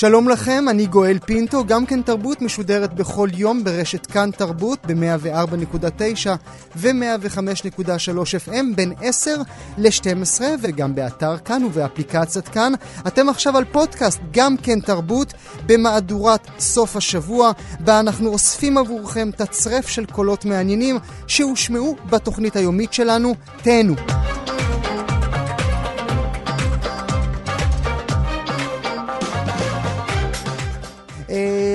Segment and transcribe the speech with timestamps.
[0.00, 6.28] שלום לכם, אני גואל פינטו, גם כן תרבות משודרת בכל יום ברשת כאן תרבות ב-104.9
[6.76, 9.36] ו-105.3 FM בין 10
[9.78, 12.72] ל-12 וגם באתר כאן ובאפליקציית כאן.
[13.06, 15.32] אתם עכשיו על פודקאסט גם כן תרבות
[15.66, 23.34] במהדורת סוף השבוע, בה אנחנו אוספים עבורכם תצרף של קולות מעניינים שהושמעו בתוכנית היומית שלנו.
[23.62, 23.94] תהנו.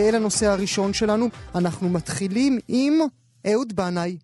[0.05, 2.93] אל הנושא הראשון שלנו, אנחנו מתחילים עם
[3.47, 4.17] אהוד בנאי.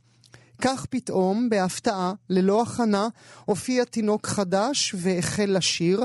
[0.62, 3.08] כך פתאום, בהפתעה, ללא הכנה,
[3.46, 6.04] הופיע תינוק חדש והחל לשיר.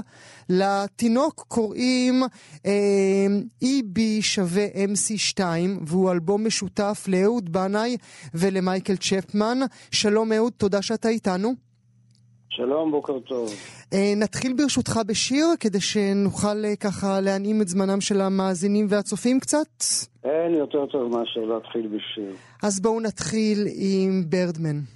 [0.48, 2.22] לתינוק קוראים
[2.66, 3.26] אה,
[3.64, 5.40] EB שווה MC2,
[5.86, 7.96] והוא אלבום משותף לאהוד בנאי
[8.34, 9.58] ולמייקל צ'פמן.
[9.90, 11.65] שלום אהוד, תודה שאתה איתנו.
[12.56, 13.50] שלום, בוקר טוב.
[13.92, 19.84] אה, נתחיל ברשותך בשיר, כדי שנוכל אה, ככה להנעים את זמנם של המאזינים והצופים קצת?
[20.24, 22.32] אין יותר טוב מאשר להתחיל בשיר.
[22.62, 24.95] אז בואו נתחיל עם ברדמן.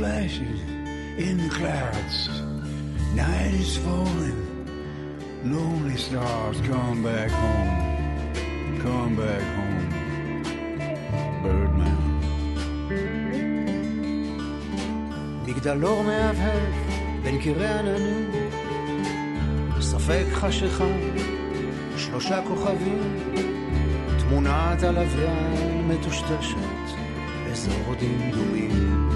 [0.00, 0.60] Flashes
[1.26, 2.16] in the clouds.
[3.22, 4.40] Night is falling.
[5.54, 7.72] Lonely stars, come back home.
[8.84, 9.88] Come back home.
[11.42, 12.00] Birdman.
[15.46, 16.72] מגדלור מהבהב
[17.22, 18.30] בין קירי עננים,
[19.80, 20.84] ספק חשיכה,
[21.96, 23.02] שלושה כוכבים,
[24.18, 26.56] תמונת הלוויין מטושטשת,
[27.52, 29.09] אזור דמדומים.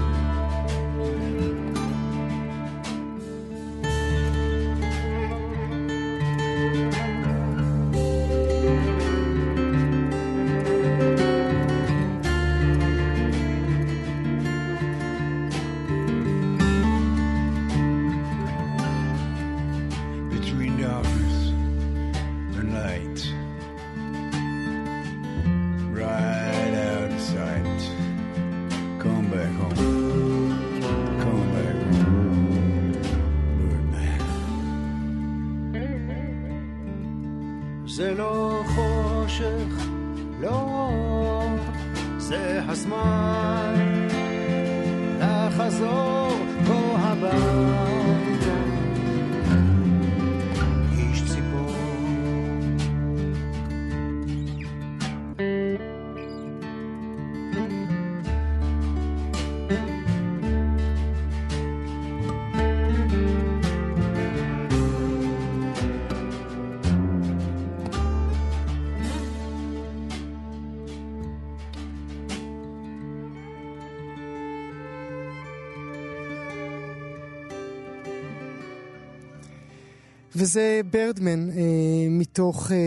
[80.37, 82.77] וזה ברדמן אה, מתוך אה,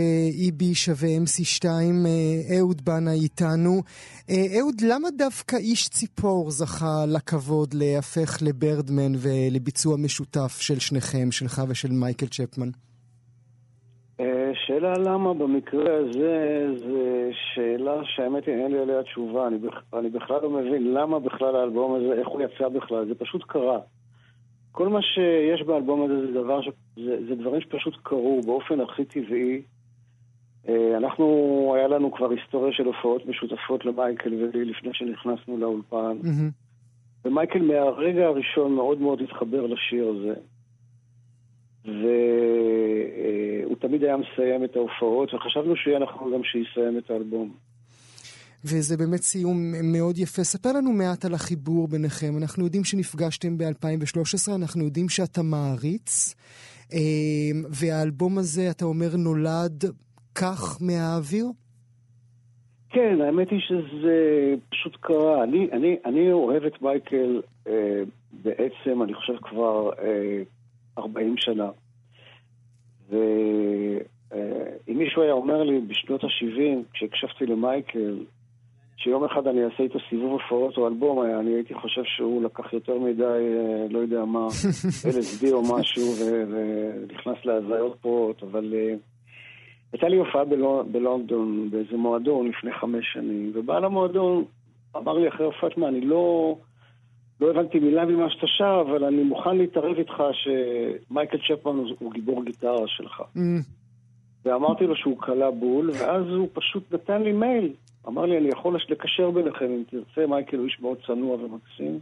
[0.49, 3.83] EB שווה MC2, אה, אהוד בנה איתנו.
[4.31, 11.63] אה, אהוד, למה דווקא איש ציפור זכה לכבוד להפך לברדמן ולביצוע משותף של שניכם, שלך
[11.69, 12.71] ושל מייקל צ'פמן?
[14.21, 16.99] אה, שאלה למה במקרה הזה, זו
[17.55, 19.47] שאלה שהאמת היא אין לי עליה תשובה.
[19.47, 19.75] אני, בכ...
[19.95, 23.79] אני בכלל לא מבין למה בכלל האלבום הזה, איך הוא יצא בכלל, זה פשוט קרה.
[24.79, 26.69] כל מה שיש באלבום הזה זה, דבר ש...
[26.97, 29.63] זה, זה דברים שפשוט קרו באופן הכי טבעי.
[30.69, 31.27] אה, אנחנו,
[31.77, 36.17] היה לנו כבר היסטוריה של הופעות משותפות למייקל ולי לפני שנכנסנו לאולפן.
[36.23, 36.51] מהמם.
[37.25, 40.35] ומייקל מהרגע הראשון מאוד מאוד התחבר לשיר הזה.
[41.85, 47.53] והוא תמיד היה מסיים את ההופעות, וחשבנו שיהיה נכון גם שיסיים את האלבום.
[48.65, 50.45] וזה באמת סיום מאוד יפה.
[50.45, 52.37] ספר לנו מעט על החיבור ביניכם.
[52.39, 56.35] אנחנו יודעים שנפגשתם ב-2013, אנחנו יודעים שאתה מעריץ,
[56.93, 56.99] אה,
[57.71, 59.85] והאלבום הזה, אתה אומר, נולד
[60.35, 61.47] כך מהאוויר?
[62.91, 65.45] כן, האמת היא שזה פשוט קרה.
[65.45, 68.03] אני, אני, אני אוהב את מייקל אה,
[68.33, 70.43] בעצם, אני חושב כבר אה,
[70.99, 71.71] 40 שנה.
[73.11, 78.25] ואם מישהו היה אומר לי בשנות ה-70, כשהקשבתי למייקל,
[79.01, 82.99] שיום אחד אני אעשה איתו סיבוב הופעות או אלבום, אני הייתי חושב שהוא לקח יותר
[82.99, 84.47] מדי, אה, לא יודע מה,
[85.11, 88.95] LSD או משהו, ונכנס להזיות פרועות, אבל אה,
[89.93, 94.45] הייתה לי הופעה בלו- בלונדון, באיזה מועדון לפני חמש שנים, ובעל המועדון
[94.97, 96.57] אמר לי אחרי הופעת מה, אני לא...
[97.41, 102.13] לא הבנתי מילה ממה שאתה שר, אבל אני מוכן להתערב איתך שמייקל צ'פמן הוא, הוא
[102.13, 103.21] גיבור גיטרה שלך.
[103.21, 103.41] Mm,
[104.45, 107.73] ואמרתי לו שהוא קלע בול, ואז הוא פשוט נתן לי מייל.
[108.09, 112.01] אמר לי, אני יכול לקשר ביניכם אם תרצה, מייקל הוא איש מאוד צנוע ומקסים.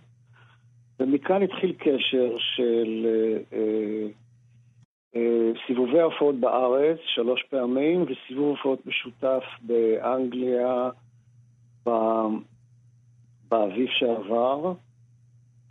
[1.00, 4.06] ומכאן התחיל קשר של אה, אה,
[5.16, 10.90] אה, סיבובי הופעות בארץ, שלוש פעמים, וסיבוב הופעות משותף באנגליה
[11.86, 12.36] ב-
[13.48, 14.72] באביב שעבר.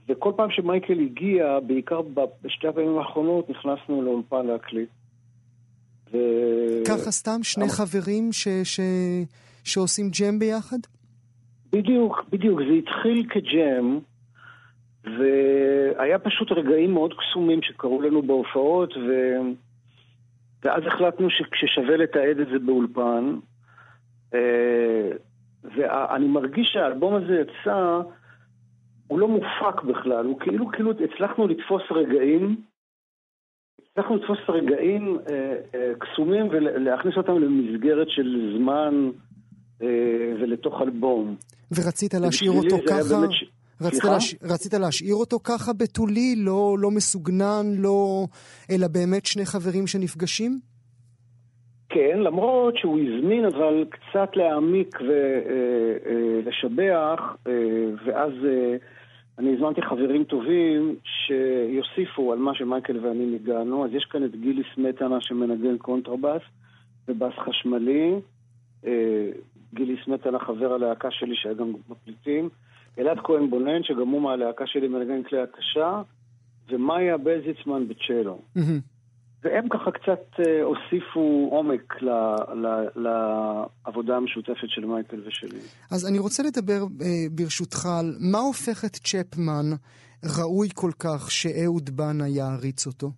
[0.07, 2.01] וכל פעם שמייקל הגיע, בעיקר
[2.41, 4.89] בשתי הפעמים האחרונות, נכנסנו לאולפן להקליט.
[6.11, 6.17] ו...
[6.87, 8.79] ככה סתם שני חברים ש- ש-
[9.65, 10.77] שעושים ג'ם ביחד?
[11.71, 12.59] בדיוק, בדיוק.
[12.59, 13.99] זה התחיל כג'ם,
[15.03, 19.11] והיה פשוט רגעים מאוד קסומים שקרו לנו בהופעות, ו...
[20.63, 23.35] ואז החלטנו שכששווה לתעד את זה באולפן,
[24.33, 25.11] אה,
[25.63, 27.99] ואני מרגיש שהאלבום הזה יצא,
[29.07, 32.55] הוא לא מופק בכלל, הוא כאילו, כאילו הצלחנו לתפוס רגעים,
[33.91, 39.09] הצלחנו לתפוס רגעים אה, אה, קסומים ולהכניס אותם למסגרת של זמן
[40.39, 41.35] ולתוך אלבום.
[41.71, 43.19] ורצית להשאיר אותו ככה?
[43.19, 43.29] באמת
[43.81, 44.03] רצית?
[44.03, 44.35] להש...
[44.43, 48.25] רצית להשאיר אותו ככה בתולי, לא, לא מסוגנן, לא...
[48.71, 50.59] אלא באמת שני חברים שנפגשים?
[51.89, 54.97] כן, למרות שהוא הזמין אבל קצת להעמיק
[56.45, 57.35] ולשבח,
[58.05, 58.75] ואז אה,
[59.39, 63.85] אני הזמנתי חברים טובים שיוסיפו על מה שמייקל ואני ניגענו.
[63.85, 66.41] אז יש כאן את גילי סמטנה שמנגן קונטרבאס
[67.07, 68.13] ובאס חשמלי.
[69.75, 72.49] גילי סמטנה חבר הלהקה שלי שהיה גם בפליטים.
[72.99, 76.01] אלעד כהן בונן, שגם הוא מהלהקה שלי מנגן כלי הקשה.
[76.69, 78.41] ומאיה בזיצמן בצ'לו.
[79.43, 82.09] והם ככה קצת אה, הוסיפו עומק ל,
[82.53, 85.59] ל, לעבודה המשותפת של מייקל ושלי.
[85.91, 89.65] אז אני רוצה לדבר אה, ברשותך על מה הופך את צ'פמן
[90.37, 93.11] ראוי כל כך שאהוד בנה יעריץ אותו?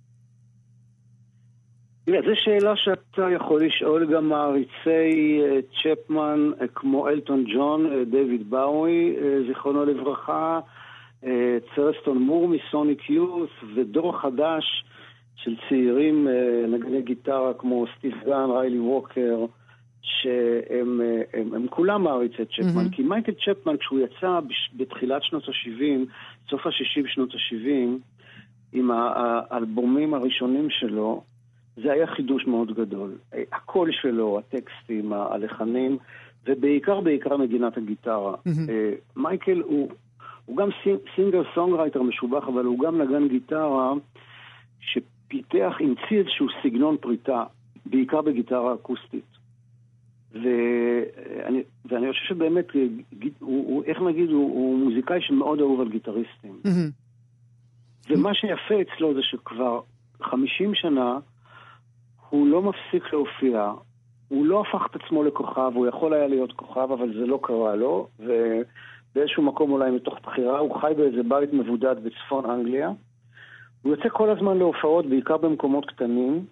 [2.10, 8.06] תראה, זו שאלה שאתה יכול לשאול גם מעריצי אה, צ'פמן אה, כמו אלטון ג'ון, אה,
[8.06, 9.16] דיוויד באוי,
[9.48, 10.60] זיכרונו לברכה,
[11.76, 14.86] צרסטון מור מסוניק יוס, ודור חדש
[15.36, 16.28] של צעירים
[16.68, 19.46] נגני גיטרה כמו סטיב גן, ריילי ווקר,
[20.08, 22.76] שהם אה, הם, הם כולם מעריצי צ'פמן.
[22.76, 22.90] מהמם.
[22.90, 24.40] כי מייקל צ'פמן, כשהוא יצא
[24.78, 26.10] בתחילת שנות ה-70,
[26.50, 27.90] סוף ה-60 שנות ה-70,
[28.74, 31.24] עם האלבומים הראשונים שלו,
[31.84, 33.16] זה היה חידוש מאוד גדול.
[33.34, 35.98] אה, הקול שלו, הטקסטים, הלחנים,
[36.46, 38.36] ובעיקר בעיקר נגינת הגיטרה.
[38.70, 39.90] אה, מייקל הוא,
[40.46, 43.94] הוא גם sing, singer songwriter משובח, אבל הוא גם נגן גיטרה
[44.80, 47.44] שפיתח, המציא איזשהו סגנון פריטה,
[47.86, 49.38] בעיקר בגיטרה אקוסטית.
[50.34, 52.82] ואני, ואני חושב שבאמת, אה,
[53.40, 56.62] הוא, הוא, איך נגיד, הוא, הוא מוזיקאי שמאוד אהוב על גיטריסטים.
[58.10, 59.82] ומה שיפה אצלו זה שכבר
[60.22, 61.20] 50 שנה
[62.30, 63.72] הוא לא מפסיק להופיע,
[64.28, 67.76] הוא לא הפך את עצמו לכוכב, הוא יכול היה להיות כוכב, אבל זה לא קרה
[67.76, 72.92] לו, ובאיזשהו מקום אולי מתוך בחירה, הוא חי באיזה בית מבודד בצפון אנגליה.
[73.82, 76.46] הוא יוצא כל הזמן להופעות, בעיקר במקומות קטנים,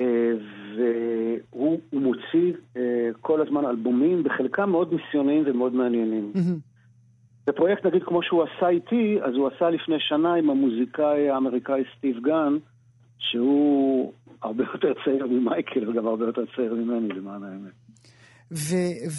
[0.00, 0.32] אה,
[0.76, 6.32] והוא הוא מוציא אה, כל הזמן אלבומים, בחלקם מאוד ניסיוניים ומאוד מעניינים.
[6.34, 6.58] מהמם.
[7.46, 12.18] בפרויקט נגיד כמו שהוא עשה איתי, אז הוא עשה לפני שנה עם המוזיקאי האמריקאי סטיב
[12.22, 12.56] גן,
[13.30, 14.12] שהוא
[14.42, 17.72] הרבה יותר צעיר ממייקל וגם הרבה יותר צעיר ממני למען האמת.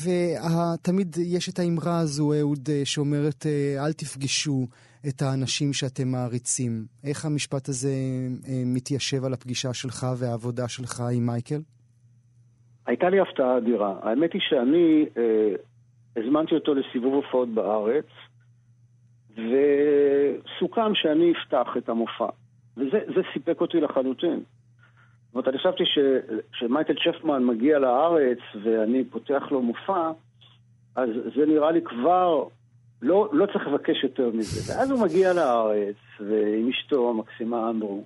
[0.03, 4.67] ותמיד יש את האמרה הזו, אהוד, אה, שאומרת, אה, אל תפגשו
[5.07, 6.71] את האנשים שאתם מעריצים.
[7.03, 7.95] איך המשפט הזה
[8.47, 11.61] אה, מתיישב על הפגישה שלך והעבודה שלך עם מייקל?
[12.85, 13.99] הייתה לי הפתעה אדירה.
[14.01, 15.55] האמת היא שאני אה,
[16.17, 18.05] הזמנתי אותו לסיבוב הופעות בארץ,
[19.31, 22.29] וסוכם שאני אפתח את המופע.
[22.77, 24.39] וזה זה סיפק אותי לחלוטין.
[24.39, 30.11] זאת אומרת, אני חשבתי ש- שמייקל צ'פמן מגיע לארץ ואני פותח לו מופע,
[30.95, 32.43] אז זה נראה לי כבר,
[33.01, 34.73] לא, לא צריך לבקש יותר מזה.
[34.73, 38.03] ואז הוא מגיע לארץ, ועם אשתו המקסימה אמרו,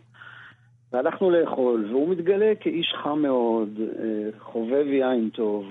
[0.91, 5.65] והלכנו לאכול, והוא מתגלה כאיש חם מאוד, אה, חובב יין טוב.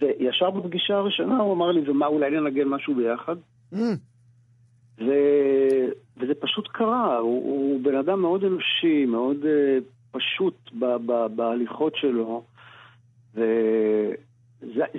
[0.00, 3.36] וישר בפגישה הראשונה הוא אמר לי, ומה, אולי ננגן משהו ביחד?
[3.74, 3.76] Mm,
[4.98, 5.12] ו...
[6.20, 11.96] וזה פשוט קרה, הוא, הוא בן אדם מאוד אנושי, מאוד uh, פשוט ב- ב- בהליכות
[11.96, 12.44] שלו,
[13.34, 13.46] וזו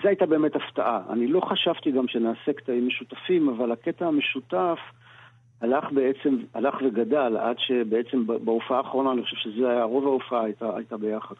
[0.03, 1.01] הייתה באמת הפתעה.
[1.09, 4.79] אני לא חשבתי גם שנעשה קטעים משותפים, אבל הקטע המשותף
[5.61, 10.65] הלך בעצם, הלך וגדל, עד שבעצם בהופעה האחרונה, אני חושב שזה היה, רוב ההופעה הייתה,
[10.75, 11.35] הייתה ביחד.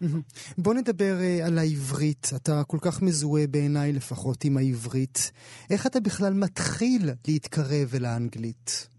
[0.58, 2.28] בוא נדבר אה, על העברית.
[2.36, 5.32] אתה כל כך מזוהה בעיניי לפחות עם העברית.
[5.72, 8.99] איך אתה בכלל מתחיל להתקרב אל האנגלית?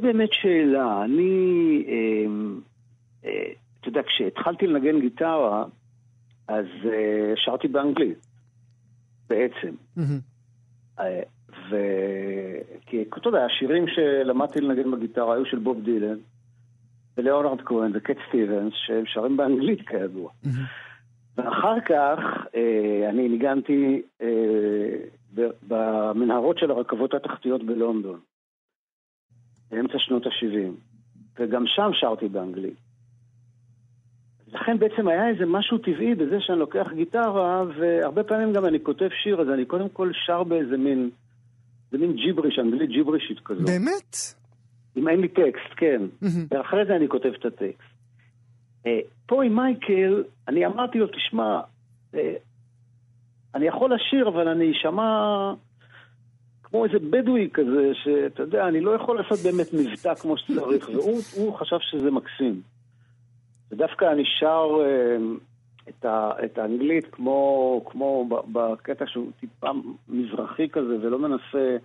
[0.00, 1.04] זה באמת שאלה.
[1.04, 2.26] אני, אה,
[3.24, 5.64] אה, אתה יודע, כשהתחלתי לנגן גיטרה,
[6.48, 8.26] אז אה, שרתי באנגלית,
[9.28, 9.74] בעצם.
[10.98, 11.20] אה,
[11.70, 11.76] ו...
[12.86, 16.18] כי אתה יודע, השירים שלמדתי לנגן בגיטרה היו של בוב דילן,
[17.16, 20.30] וליאונרד כהן וקט סטיבנס, שהם שרים באנגלית כידוע.
[21.36, 22.18] ואחר כך
[23.08, 24.02] אני ניגנתי
[25.68, 28.20] במנהרות של הרכבות התחתיות בלונדון,
[29.70, 30.72] באמצע שנות ה-70,
[31.38, 32.76] וגם שם שרתי באנגלית.
[34.52, 39.08] לכן בעצם היה איזה משהו טבעי בזה שאני לוקח גיטרה, והרבה פעמים גם אני כותב
[39.22, 41.10] שיר, אז אני קודם כל שר באיזה מין,
[41.90, 43.64] זה מין ג'יבריש, אנגלית ג'יברישית כזו.
[43.64, 44.16] באמת?
[44.96, 46.02] אם אין לי טקסט, כן.
[46.50, 47.98] ואחרי זה אני כותב את הטקסט.
[48.86, 51.60] אה, פה עם מייקל, אני אמרתי לו, תשמע,
[52.14, 52.34] אה,
[53.54, 55.52] אני יכול לשיר, אבל אני אשמע
[56.70, 61.20] כמו איזה בדואי כזה, שאתה יודע, אני לא יכול לעשות באמת מבטא כמו שצריך, והוא
[61.36, 62.60] הוא חשב שזה מקסים.
[63.70, 65.16] ודווקא אני שר אה,
[65.88, 69.70] את, ה, את האנגלית כמו, כמו בקטע שהוא טיפה
[70.08, 71.76] מזרחי כזה, ולא מנסה,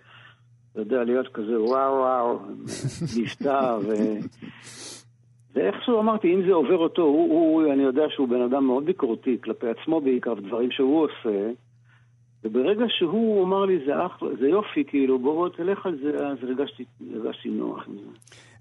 [0.71, 2.39] אתה יודע, להיות כזה וואו וואו,
[3.17, 3.93] מבטא, ו...
[5.55, 9.37] ואיכשהו אמרתי, אם זה עובר אותו, הוא, הוא, אני יודע שהוא בן אדם מאוד ביקורתי
[9.43, 11.51] כלפי עצמו בעיקר, דברים שהוא עושה,
[12.43, 16.37] וברגע שהוא אמר לי, זה אחלה, זה יופי, כאילו, בוא בוא תלך על זה, אז
[16.43, 16.83] הרגשתי,
[17.13, 18.09] הרגשתי נוח עם זה.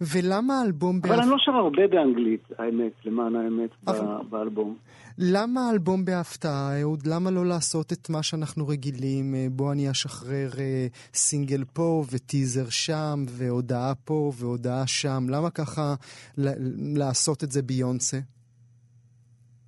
[0.01, 1.31] ולמה האלבום אבל אני בהפ...
[1.31, 4.77] לא שר הרבה באנגלית, האמת, למען האמת, אבל- באלבום.
[5.19, 7.07] למה האלבום בהפתעה, אהוד?
[7.07, 9.35] למה לא לעשות את מה שאנחנו רגילים?
[9.35, 15.23] אה, בוא אני אשחרר אה, סינגל פה וטיזר שם, והודעה פה והודעה שם.
[15.29, 15.95] למה ככה
[16.97, 18.19] לעשות את זה ביונסה?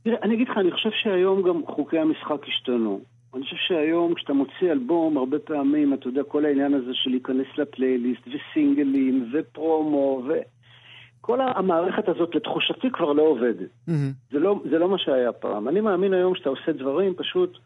[0.04, 3.00] תראה, אני אגיד לך, אני חושב שהיום גם חוקי המשחק השתנו.
[3.34, 7.46] אני חושב שהיום כשאתה מוציא אלבום, הרבה פעמים, אתה יודע, כל העניין הזה של להיכנס
[7.58, 13.68] לפלייליסט, וסינגלים, ופרומו, וכל המערכת הזאת, לתחושתי, כבר לא עובדת.
[13.88, 14.12] מהמם.
[14.30, 15.68] זה לא, זה לא מה שהיה פעם.
[15.68, 17.58] אני מאמין היום שאתה עושה דברים, פשוט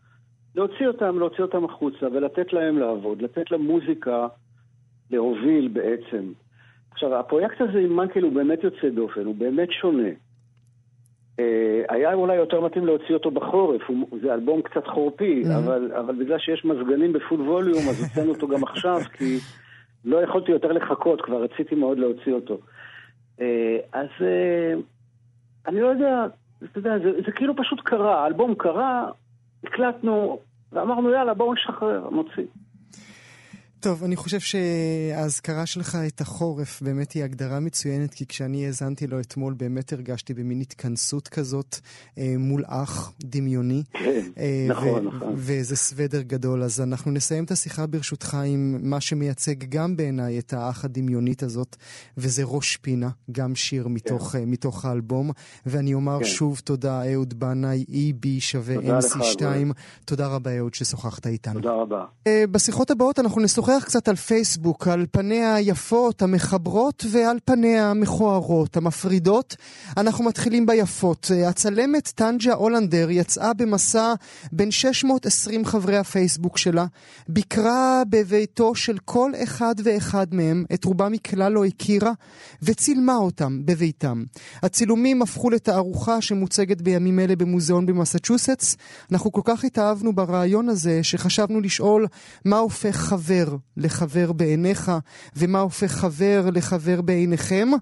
[0.54, 4.26] להוציא אותם, להוציא אותם החוצה, ולתת להם לעבוד, לתת למוזיקה
[5.10, 6.32] להוביל בעצם.
[6.90, 10.08] עכשיו, הפרויקט הזה עם מנקל הוא באמת יוצא דופן, הוא באמת שונה.
[11.38, 11.45] אה,
[11.88, 13.83] היה אולי יותר מתאים להוציא אותו בחורף,
[14.23, 15.57] זה אלבום קצת חורפי, Mhm.
[15.59, 19.38] אבל, אבל בגלל שיש מזגנים בפול ווליום, אז הוצאנו אותו גם עכשיו, כי
[20.04, 22.59] לא יכולתי יותר לחכות, כבר רציתי מאוד להוציא אותו.
[23.40, 24.75] אה, אז אה,
[25.66, 26.26] אני לא יודע,
[26.64, 29.11] אתה יודע, זה, זה כאילו פשוט קרה, האלבום קרה,
[29.64, 30.38] הקלטנו,
[30.73, 32.45] ואמרנו יאללה בואו נשחרר, נוציא.
[33.80, 39.20] טוב, אני חושב שהאזכרה שלך את החורף באמת היא הגדרה מצוינת, כי כשאני האזנתי לו
[39.20, 41.76] אתמול באמת הרגשתי במין התכנסות כזאת
[42.18, 43.82] אה, מול אח דמיוני.
[43.92, 45.35] כן, אה, נכון, ו- נכון.
[45.37, 46.62] ואיזה סוודר גדול.
[46.62, 51.76] אז אנחנו נסיים את השיחה ברשותך עם מה שמייצג גם בעיניי את האח הדמיונית הזאת,
[52.16, 55.30] וזה ראש פינה, גם שיר מתוך, אה, מתוך האלבום.
[55.66, 56.25] ואני אומר כן.
[56.25, 59.44] שוב תודה, אהוד בנאי, EB שווה תודה לך, MC2.
[59.44, 59.73] אדוני.
[60.04, 61.54] תודה רבה, אהוד, ששוחחת איתנו.
[61.61, 62.04] תודה רבה.
[62.26, 67.90] אה, בשיחות הבאות אנחנו נשוחח נשוחח קצת על פייסבוק, על פניה היפות, המחברות ועל פניה
[67.90, 69.56] המכוערות, המפרידות.
[69.96, 71.30] אנחנו מתחילים ביפות.
[71.46, 74.14] הצלמת טנג'ה הולנדר יצאה במסע
[74.52, 76.87] בין 620 חברי הפייסבוק שלה,
[77.28, 82.12] ביקרה בביתו של כל אחד ואחד מהם, את רובם היא כלל לא הכירה,
[82.62, 84.25] וצילמה אותם בביתם.
[84.62, 88.76] הצילומים הפכו לתערוכה שמוצגת בימים אלה במוזיאון במסצ'וסטס.
[89.12, 92.06] אנחנו כל כך התאהבנו ברעיון הזה, שחשבנו לשאול
[92.44, 94.92] מה הופך חבר לחבר בעיניך,
[95.36, 97.68] ומה הופך חבר לחבר בעיניכם.
[97.72, 97.76] Uh,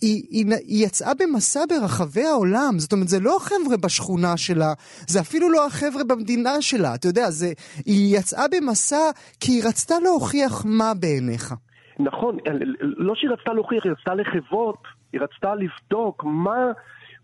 [0.00, 4.72] היא, היא, היא יצאה במסע ברחבי העולם, זאת אומרת, זה לא החבר'ה בשכונה שלה,
[5.06, 7.52] זה אפילו לא החבר'ה במדינה שלה, אתה יודע, זה,
[7.86, 11.54] היא יצאה במסע כי היא רצתה להוכיח מה בעיניך.
[11.98, 12.36] נכון,
[12.80, 14.82] לא שהיא רצתה להוכיח, היא רצתה לחוות,
[15.12, 16.72] היא רצתה לבדוק מה,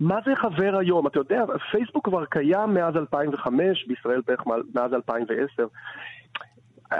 [0.01, 1.07] מה זה חבר היום.
[1.07, 4.41] אתה יודע, פייסבוק כבר קיים מאז 2005, בישראל בערך
[4.75, 5.67] מאז 2010.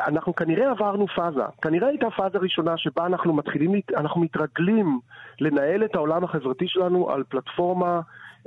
[0.07, 1.43] אנחנו כנראה עברנו פאזה.
[1.63, 5.01] כנראה הייתה פאזה ראשונה שבה אנחנו מתחילים, אנחנו מתרגלים
[5.41, 8.01] לנהל את העולם החברתי שלנו על פלטפורמה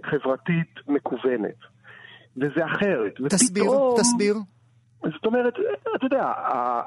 [0.05, 1.57] חברתית מקוונת.
[2.37, 3.13] וזה אחרת.
[3.29, 4.35] תסביר, ופתאום, תסביר.
[5.03, 5.53] זאת אומרת,
[5.95, 6.33] אתה יודע,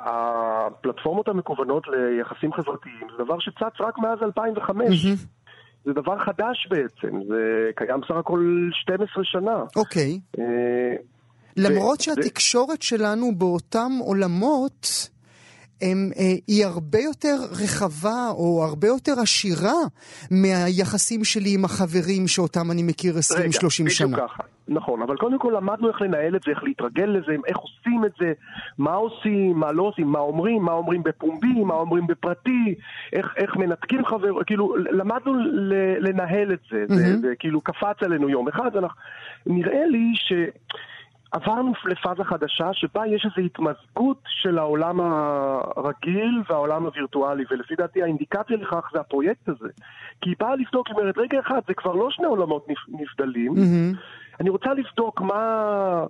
[0.04, 5.06] הפלטפורמות המקוונות ליחסים חברתיים זה דבר שצץ רק מאז 2005.
[5.84, 9.64] זה דבר חדש בעצם, זה קיים סך הכל 12 שנה.
[9.76, 10.20] אוקיי.
[10.38, 10.96] אה,
[11.56, 15.10] למרות שהתקשורת שלנו באותם עולמות,
[15.82, 19.78] הם, אה, היא הרבה יותר רחבה או הרבה יותר עשירה
[20.30, 24.08] מהיחסים שלי עם החברים שאותם אני מכיר 20-30 שנה.
[24.08, 27.56] בדיוק ככה, נכון, אבל קודם כל למדנו איך לנהל את זה, איך להתרגל לזה, איך
[27.56, 28.32] עושים את זה,
[28.78, 32.74] מה עושים, מה לא עושים, מה אומרים, מה אומרים בפומבי, מה אומרים בפרטי,
[33.12, 35.32] איך, איך מנתקים חבר, כאילו למדנו
[36.00, 37.20] לנהל את זה, זה, מהמם.
[37.20, 39.00] זה כאילו קפץ עלינו יום אחד, ואנחנו,
[39.46, 40.32] נראה לי ש...
[41.32, 48.56] עברנו לפאזה חדשה שבה יש איזו התמזגות של העולם הרגיל והעולם הווירטואלי, ולפי דעתי האינדיקציה
[48.56, 49.68] לכך זה הפרויקט הזה.
[50.20, 53.92] כי היא באה לבדוק, היא אומרת, רגע אחד, זה כבר לא שני עולמות נבדלים, מהמם.
[54.40, 56.04] אני רוצה לבדוק מה...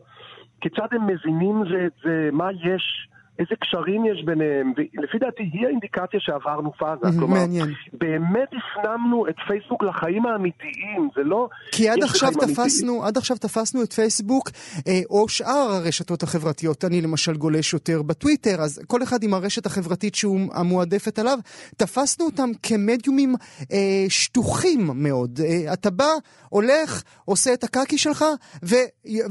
[0.60, 5.66] כיצד הם מזינים זה את זה, מה יש, איזה קשרים יש ביניהם, ולפי דעתי היא
[5.66, 7.18] האינדיקציה שעברנו פאזה.
[7.18, 7.66] כלומר, מעניין.
[7.92, 11.48] באמת הפנמנו את פייסבוק לחיים האמיתיים, זה לא...
[11.72, 12.54] כי עד עכשיו אמיתיים.
[12.54, 14.50] תפסנו, עד עכשיו תפסנו את פייסבוק
[14.88, 16.84] אה, או שאר הרשתות החברתיות.
[16.84, 21.38] אני למשל גולש יותר בטוויטר, אז כל אחד עם הרשת החברתית שהוא המועדפת עליו,
[21.76, 23.34] תפסנו אותם כמדיומים
[23.72, 25.40] אה, שטוחים מאוד.
[25.44, 26.10] אה, אתה בא,
[26.48, 28.24] הולך, עושה את הקקי שלך
[28.62, 28.74] ו,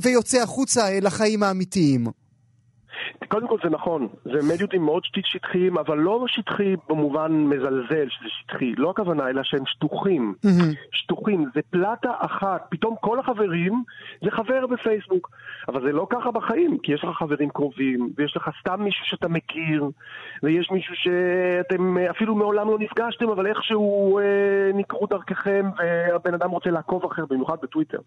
[0.02, 2.06] ויוצא החוצה אה, לחיים האמיתיים.
[3.30, 8.30] קודם כל זה נכון, זה מדיוטים מאוד שט- שטחיים, אבל לא שטחי במובן מזלזל שזה
[8.30, 10.34] שטחי, לא הכוונה, אלא שהם שטוחים.
[10.92, 13.84] שטוחים, זה פלטה אחת, פתאום כל החברים
[14.24, 15.30] זה חבר בפייסבוק.
[15.68, 19.28] אבל זה לא ככה בחיים, כי יש לך חברים קרובים, ויש לך סתם מישהו שאתה
[19.28, 19.84] מכיר,
[20.44, 24.24] ויש מישהו שאתם אה, אפילו מעולם לא נפגשתם, אבל איכשהו אה,
[24.74, 27.98] נקרו דרככם, והבן אדם רוצה לעקוב אחר, במיוחד בטוויטר.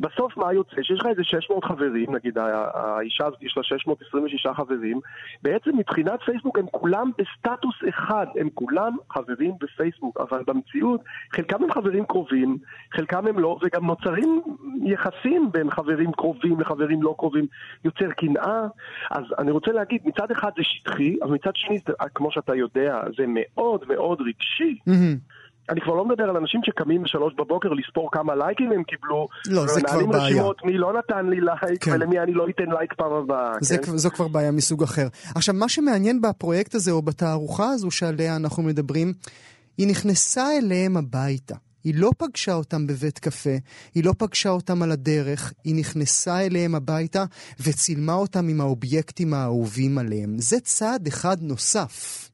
[0.00, 0.76] בסוף מה יוצא?
[0.82, 5.00] שיש לך איזה 600 חברים, נגיד האישה הזאת יש לה 626 חברים,
[5.42, 11.00] בעצם מבחינת פייסבוק הם כולם בסטטוס אחד, הם כולם חברים בפייסבוק, אבל במציאות
[11.32, 12.58] חלקם הם חברים קרובים,
[12.94, 14.42] חלקם הם לא, וגם נוצרים
[14.84, 17.46] יחסים בין חברים קרובים לחברים לא קרובים,
[17.84, 18.66] יוצר קנאה.
[19.10, 21.78] אז אני רוצה להגיד, מצד אחד זה שטחי, אבל מצד שני,
[22.14, 24.78] כמו שאתה יודע, זה מאוד מאוד רגשי.
[24.86, 25.16] מהמם.
[25.70, 29.28] אני כבר לא מדבר על אנשים שקמים בשלוש בבוקר לספור כמה לייקים הם קיבלו.
[29.46, 30.24] לא, זה כבר ומנהלים בעיה.
[30.24, 31.92] רשימות מי לא נתן לי לייק כן.
[31.92, 33.52] ולמי אני לא אתן לייק פעם הבאה.
[33.60, 33.96] זה, כן?
[33.96, 35.08] זו כבר בעיה מסוג אחר.
[35.34, 39.12] עכשיו, מה שמעניין בפרויקט הזה, או בתערוכה הזו שעליה אנחנו מדברים,
[39.78, 41.54] היא נכנסה אליהם הביתה.
[41.84, 43.56] היא לא פגשה אותם בבית קפה,
[43.94, 47.24] היא לא פגשה אותם על הדרך, היא נכנסה אליהם הביתה
[47.60, 50.38] וצילמה אותם עם האובייקטים האהובים עליהם.
[50.38, 52.28] זה צעד אחד נוסף.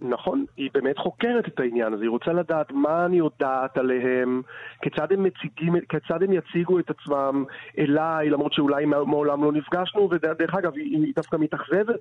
[0.00, 4.42] נכון, היא באמת חוקרת את העניין הזה, היא רוצה לדעת מה אני יודעת עליהם,
[4.82, 7.44] כיצד הם מציגים, כיצד הם יציגו את עצמם
[7.78, 12.00] אליי, למרות שאולי מעולם לא נפגשנו, ודרך אגב, היא, היא דווקא מתאכזבת.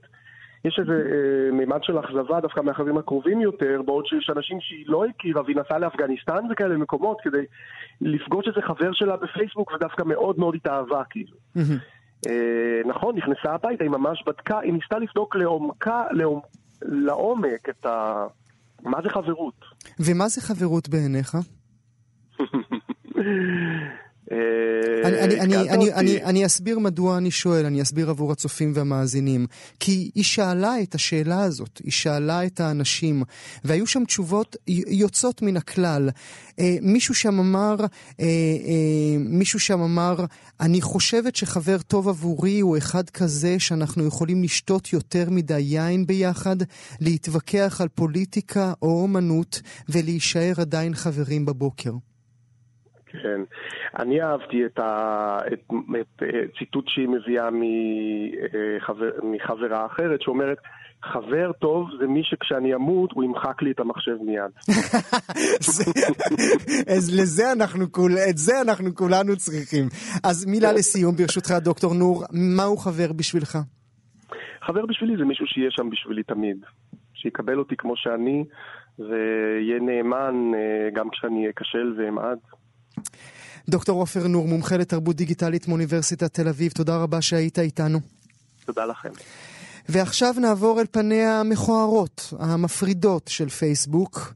[0.66, 5.06] יש איזה אה, מימד של אכזבה דווקא מהחברים הקרובים יותר, בעוד שיש אנשים שהיא לא
[5.06, 7.46] הכירה והיא נסעה לאפגניסטן וכאלה מקומות כדי
[8.02, 11.38] לפגוש איזה חבר שלה בפייסבוק ודווקא מאוד מאוד התאהבה כאילו.
[12.28, 16.44] אה, נכון, נכנסה הביתה, היא ממש בדקה, היא ניסתה לבדוק לעומקה, לעומק,
[16.82, 18.26] לעומק את ה...
[18.82, 19.66] מה זה חברות.
[20.00, 21.38] ומה זה חברות בעיניך?
[24.32, 25.94] אה, אני, אני, אני, התקלת אני, אותי.
[25.94, 29.48] אני, אני אסביר מדוע אני שואל, אני אסביר עבור הצופים והמאזינים.
[29.80, 33.24] כי היא שאלה את השאלה הזאת, היא שאלה את האנשים,
[33.64, 34.56] והיו שם תשובות
[34.88, 36.10] יוצאות מן הכלל.
[36.60, 37.86] אה, מישהו שם אמר, אה,
[38.20, 40.26] אה, מישהו שם אמר,
[40.60, 46.56] אני חושבת שחבר טוב עבורי הוא אחד כזה שאנחנו יכולים לשתות יותר מדי יין ביחד,
[47.00, 51.92] להתווכח על פוליטיקה או אומנות, ולהישאר עדיין חברים בבוקר.
[53.24, 53.42] כן.
[54.00, 55.38] אני אהבתי את, ה...
[55.54, 55.64] את...
[56.02, 56.24] את...
[56.24, 59.10] את ציטוט שהיא מביאה מחבר...
[59.24, 60.58] מחברה אחרת שאומרת
[61.04, 64.52] חבר טוב זה מי שכשאני אמות הוא ימחק לי את המחשב מיד.
[66.98, 69.86] אז לזה אנחנו, כול, את זה אנחנו כולנו צריכים.
[70.24, 72.24] אז מילה לסיום, ברשותך, דוקטור נור,
[72.58, 73.58] מהו חבר בשבילך?
[74.62, 76.58] חבר בשבילי זה מישהו שיהיה שם בשבילי תמיד.
[77.14, 78.44] שיקבל אותי כמו שאני
[79.00, 82.38] ויהיה נאמן אה, גם כשאני אכשל ואמעד.
[83.70, 88.00] דוקטור עופר נור, מומחה לתרבות דיגיטלית מאוניברסיטת תל אביב, תודה רבה שהיית איתנו.
[88.66, 89.10] תודה לכם.
[89.90, 94.34] ועכשיו נעבור אל פניה המכוערות, המפרידות של פייסבוק.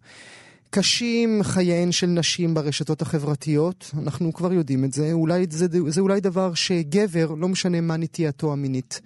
[0.69, 6.19] קשים חייהן של נשים ברשתות החברתיות, אנחנו כבר יודעים את זה, אולי זה, זה אולי
[6.19, 9.01] דבר שגבר, לא משנה מה נטייתו המינית,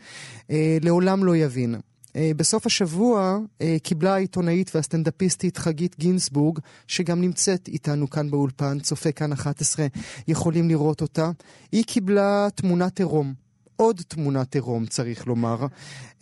[0.52, 1.76] אה, לעולם לא יבין.
[2.15, 9.12] אה, בסוף השבוע אה, קיבלה העיתונאית והסטנדאפיסטית חגית גינזבורג, שגם נמצאת איתנו כאן באולפן, צופה
[9.12, 9.88] כאן 11,
[10.28, 11.32] יכולים לראות אותה.
[11.71, 13.34] היא קיבלה תמונת עירום,
[13.75, 15.65] עוד תמונת עירום צריך לומר,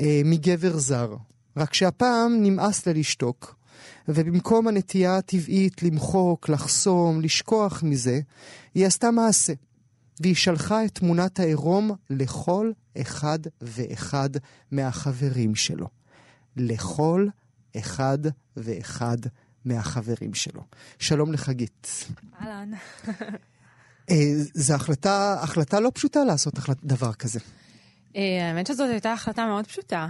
[0.01, 1.15] אה, מגבר זר.
[1.58, 3.56] רק שהפעם נמאס לה לשתוק,
[4.08, 8.19] ובמקום הנטייה הטבעית למחוק, לחסום, לשכוח מזה,
[8.75, 9.53] היא עשתה מעשה.
[10.21, 12.71] והיא שלחה את תמונת העירום לכל
[13.02, 14.30] אחד ואחד
[14.71, 15.88] מהחברים שלו.
[16.58, 17.28] לכל
[17.78, 18.17] אחד
[18.58, 19.17] ואחד
[19.65, 20.63] מהחברים שלו.
[20.99, 22.08] שלום לחגית.
[22.41, 22.71] אהלן.
[24.10, 24.15] אה,
[24.54, 27.39] זו החלטה, החלטה לא פשוטה לעשות דבר כזה.
[28.15, 30.08] אה, האמת שזאת הייתה החלטה מאוד פשוטה.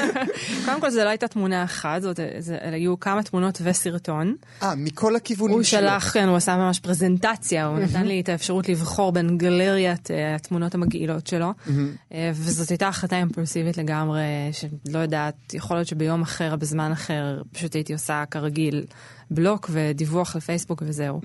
[0.64, 4.34] קודם כל, זו לא הייתה תמונה אחת, זאת, זה, היו כמה תמונות וסרטון.
[4.62, 5.80] אה, מכל הכיוונים הוא שלו.
[5.80, 10.34] שלח, כן, הוא עשה ממש פרזנטציה, הוא נתן לי את האפשרות לבחור בין גלריית אה,
[10.34, 11.52] התמונות המגעילות שלו.
[12.12, 17.74] אה, וזאת הייתה החלטה אימפולסיבית לגמרי, שלא יודעת, יכול להיות שביום אחר, בזמן אחר, פשוט
[17.74, 18.84] הייתי עושה כרגיל
[19.30, 21.20] בלוק ודיווח לפייסבוק וזהו.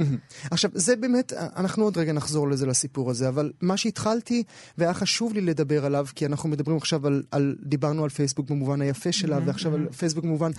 [0.52, 4.44] עכשיו, זה באמת, אנחנו עוד רגע נחזור לזה, לסיפור הזה, אבל מה שהתחלתי,
[4.78, 8.82] והיה חשוב לי לדבר עליו, כי אנחנו מדברים עכשיו על, על דיברנו על פייסבוק במובן
[8.82, 10.52] היפה שלה, ועכשיו על פייסבוק במובן...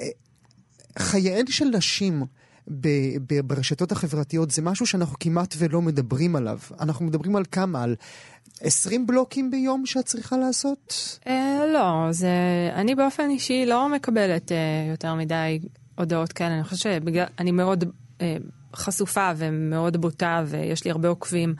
[0.00, 0.06] אה,
[0.98, 2.24] חייהן של נשים
[2.70, 2.88] ב,
[3.26, 6.58] ב, ברשתות החברתיות זה משהו שאנחנו כמעט ולא מדברים עליו.
[6.80, 7.82] אנחנו מדברים על כמה?
[7.82, 7.96] על
[8.60, 11.18] 20 בלוקים ביום שאת צריכה לעשות?
[11.26, 12.28] אה, לא, זה...
[12.74, 14.56] אני באופן אישי לא מקבלת אה,
[14.90, 15.58] יותר מדי
[16.00, 16.54] הודעות כאלה.
[16.54, 17.24] אני חושבת שבגלל...
[17.38, 17.84] אני מאוד
[18.20, 18.36] אה,
[18.74, 21.54] חשופה ומאוד בוטה, ויש לי הרבה עוקבים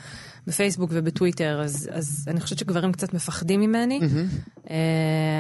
[0.47, 4.01] בפייסבוק ובטוויטר, אז, אז אני חושבת שגברים קצת מפחדים ממני.
[4.71, 4.77] אה,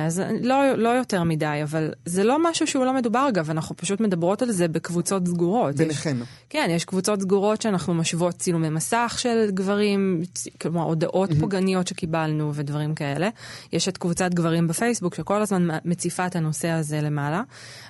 [0.07, 4.01] אז לא, לא יותר מדי, אבל זה לא משהו שהוא לא מדובר, אגב, אנחנו פשוט
[4.01, 5.75] מדברות על זה בקבוצות סגורות.
[5.75, 6.17] יש- ביניכן.
[6.51, 10.23] כן, יש קבוצות סגורות שאנחנו משוות צילומי מסך של גברים,
[10.61, 13.29] כלומר הודעות פוגעניות שקיבלנו ודברים כאלה.
[13.73, 17.43] יש את קבוצת גברים בפייסבוק שכל הזמן מציפה את הנושא הזה למעלה,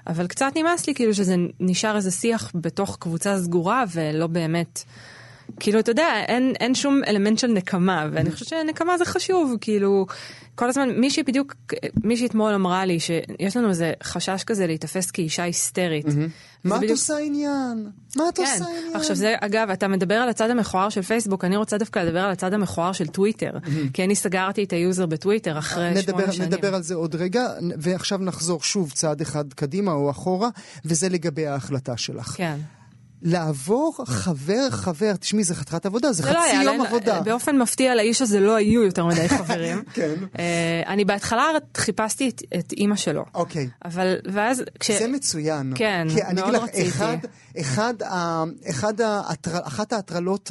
[0.07, 4.83] אבל קצת נמאס לי כאילו שזה נשאר איזה שיח בתוך קבוצה סגורה ולא באמת
[5.60, 10.06] כאילו, אתה יודע, אין, אין שום אלמנט של נקמה, ואני חושבת שנקמה זה חשוב, כאילו,
[10.54, 11.54] כל הזמן, מישהי בדיוק,
[12.04, 16.06] מישהי אתמול אמרה לי שיש לנו איזה חשש כזה להיתפס כאישה היסטרית.
[16.64, 17.88] מה את עושה עניין?
[18.16, 18.96] מה את כן, עושה עניין?
[18.96, 22.30] עכשיו זה, אגב, אתה מדבר על הצד המכוער של פייסבוק, אני רוצה דווקא לדבר על
[22.30, 23.50] הצד המכוער של טוויטר,
[23.92, 26.48] כי אני סגרתי את ה user בטוויטר אחרי שמונה שנים.
[26.48, 30.48] נדבר על זה עוד רגע, ועכשיו נחזור שוב צעד אחד קדימה או אחורה,
[30.84, 32.26] וזה לגבי ההחלטה שלך.
[32.26, 32.56] כן.
[33.22, 37.20] לעבור חבר חבר, תשמעי, זה חתיכת עבודה, זה זה לא חצי היה, יום לא- עבודה.
[37.20, 39.83] באופן מפתיע לאיש הזה לא היו יותר מדי חברים.
[39.94, 40.14] כן.
[40.38, 41.44] אה, אני בהתחלה
[41.76, 43.24] חיפשתי את, את אימא שלו.
[43.35, 43.68] אוקיי.
[43.85, 44.90] אבל, ואז כש...
[44.90, 45.72] זה מצוין.
[45.76, 46.88] כן, כי אני מאוד לך, רציתי.
[46.88, 47.16] אחד,
[47.61, 47.94] אחד,
[48.70, 48.94] אחד
[49.62, 50.50] אחת ההטרלות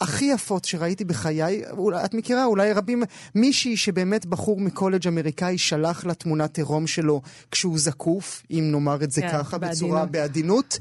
[0.00, 3.02] הכי יפות שראיתי בחיי, אולי- את מכירה, אולי רבים,
[3.34, 9.10] מישהי שבאמת בחור מקולג' אמריקאי שלח לה תמונת עירום שלו כשהוא זקוף, אם נאמר את
[9.10, 10.78] זה כן, ככה, בצורה, בעדינות.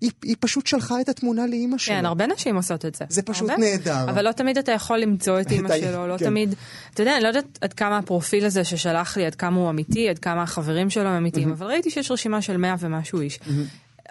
[0.00, 1.94] היא, היא פשוט שלחה את התמונה לאימא שלו.
[1.94, 3.04] כן, הרבה נשים עושות את זה.
[3.08, 3.62] זה פשוט הרבה.
[3.62, 4.10] נהדר.
[4.10, 6.24] אבל לא תמיד אתה יכול למצוא את אימא שלו, לא כן.
[6.24, 6.54] תמיד...
[6.94, 10.08] אתה יודע, אני לא יודעת עד כמה הפרופיל הזה ששלח לי, עד כמה הוא אמיתי,
[10.08, 13.38] עד כמה החברים שלו הם אמיתיים, אבל ראיתי שיש רשימה של 100 ומשהו איש.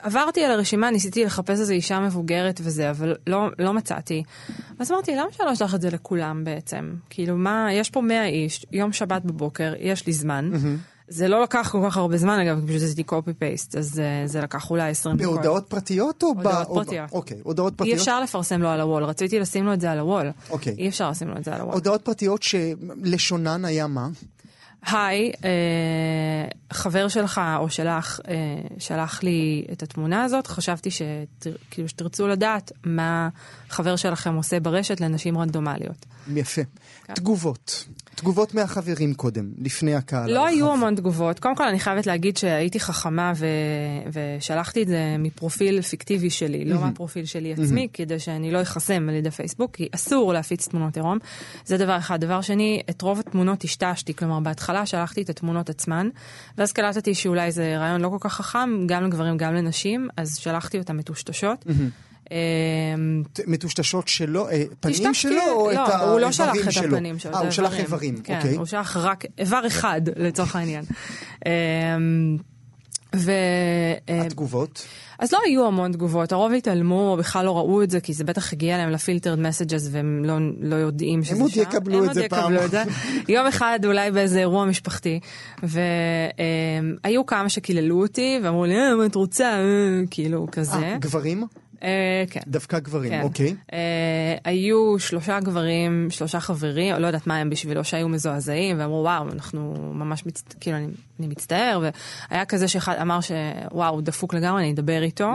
[0.01, 4.23] עברתי על הרשימה, ניסיתי לחפש איזו אישה מבוגרת וזה, אבל לא, לא מצאתי.
[4.79, 6.93] אז אמרתי, למה שאני לא אשלח את זה לכולם בעצם?
[7.09, 10.51] כאילו, מה, יש פה 100 איש, יום שבת בבוקר, יש לי זמן.
[11.09, 14.41] זה לא לקח כל כך הרבה זמן, אגב, פשוט עשיתי copy paste, אז אה, זה
[14.41, 15.33] לקח אולי 20 דקות.
[15.33, 16.37] בהודעות פרטיות או ב...
[16.37, 17.11] הודעות פרטיות.
[17.11, 17.97] אוקיי, הודעות אי פרטיות.
[17.97, 20.31] אפשר לפרסם לו על הוול, רציתי לשים לו את זה על הוול.
[20.49, 20.75] אוקיי.
[20.77, 21.73] אי אפשר לשים לו את זה על הוול.
[21.73, 24.07] הודעות פרטיות שלשונן היה מה?
[24.85, 28.33] היי, אה, חבר שלך או שלך אה,
[28.79, 33.29] שלח לי את התמונה הזאת, חשבתי שתר, כאילו שתרצו לדעת מה
[33.69, 36.05] חבר שלכם עושה ברשת לנשים רנדומליות.
[36.35, 36.61] יפה.
[37.13, 37.85] תגובות.
[38.19, 40.31] תגובות מהחברים קודם, לפני הקהל.
[40.33, 40.45] לא.
[40.47, 41.39] היו המון תגובות.
[41.39, 43.45] קודם כל, אני חייבת להגיד שהייתי חכמה ו...
[44.13, 49.15] ושלחתי את זה מפרופיל פיקטיבי שלי, לא מהפרופיל שלי עצמי, כדי שאני לא אחסם על
[49.15, 51.17] ידי פייסבוק, כי אסור להפיץ תמונות עירום.
[51.65, 52.19] זה דבר אחד.
[52.21, 56.09] דבר שני, את רוב התמונות השתשתי, כלומר, בהתחלה שלחתי את התמונות עצמן,
[56.57, 60.77] ואז קלטתי שאולי זה רעיון לא כל כך חכם, גם לגברים, גם לנשים, אז שלחתי
[60.79, 61.59] אותן מטושטשות.
[61.59, 61.67] ת-
[63.47, 66.11] מטושטשות שלו, אה, פנים שלו או לא, את האיברים שלו?
[66.11, 67.79] הוא לא שלח את הפנים שלו, אה, הוא שלח.
[67.79, 68.55] איברים, כן, אוקיי.
[68.55, 70.85] הוא שלח רק איבר אחד לצורך העניין.
[71.45, 72.37] אמ,
[73.15, 73.31] ו...
[74.09, 74.85] אה, התגובות?
[75.19, 78.53] אז לא היו המון תגובות, הרוב התעלמו, בכלל לא ראו את זה, כי זה בטח
[78.53, 81.41] הגיע להם לפילטרד מסג'ס והם לא, לא יודעים שזה שם.
[81.41, 82.39] עוד יקבלו את זה פעם.
[82.39, 82.83] הם עוד יקבלו את זה.
[83.33, 85.19] יום אחד אולי באיזה אירוע משפחתי,
[85.63, 90.77] והיו כמה שקיללו אותי, ואמרו לי, אה, מה את רוצה, אה, כאילו, כזה.
[90.77, 91.43] אה, גברים?
[91.83, 92.39] אה, כן.
[92.47, 93.21] דווקא גברים, כן.
[93.21, 93.55] אוקיי.
[93.73, 99.31] אה, היו שלושה גברים, שלושה חברים, לא יודעת מה הם בשבילו, שהיו מזועזעים, ואמרו, וואו,
[99.31, 100.43] אנחנו ממש, מצ...
[100.59, 100.87] כאילו, אני,
[101.19, 101.81] אני מצטער,
[102.31, 105.33] והיה כזה שאחד אמר שוואו, הוא דפוק לגמרי, אני אדבר איתו.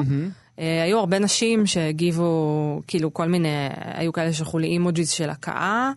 [0.58, 5.92] אה, היו הרבה נשים שהגיבו, כאילו, כל מיני, היו כאלה ששלחו לי אימוג'יז של הכאה.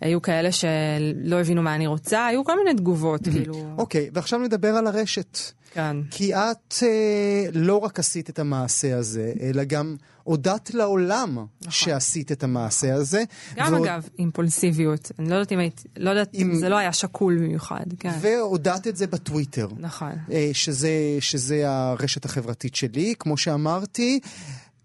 [0.00, 4.68] היו כאלה שלא הבינו מה אני רוצה, היו כל מיני תגובות, כאילו, אוקיי, ועכשיו נדבר
[4.68, 5.38] על הרשת.
[5.72, 5.96] כן.
[6.10, 11.38] כי את אה, לא רק עשית את המעשה הזה, אלא גם הודעת לעולם
[11.70, 13.22] שעשית את המעשה הזה.
[13.56, 15.12] גם ועוד- אגב, אימפולסיביות.
[15.18, 18.10] אני לא יודעת אם הייתי, לא יודעת, אם- זה לא היה שקול במיוחד, כן.
[18.20, 19.68] והודעת את זה בטוויטר.
[19.78, 20.12] נכון.
[20.32, 24.20] אה, שזה, שזה הרשת החברתית שלי, כמו שאמרתי,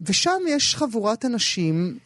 [0.02, 1.98] ושם יש חבורת אנשים,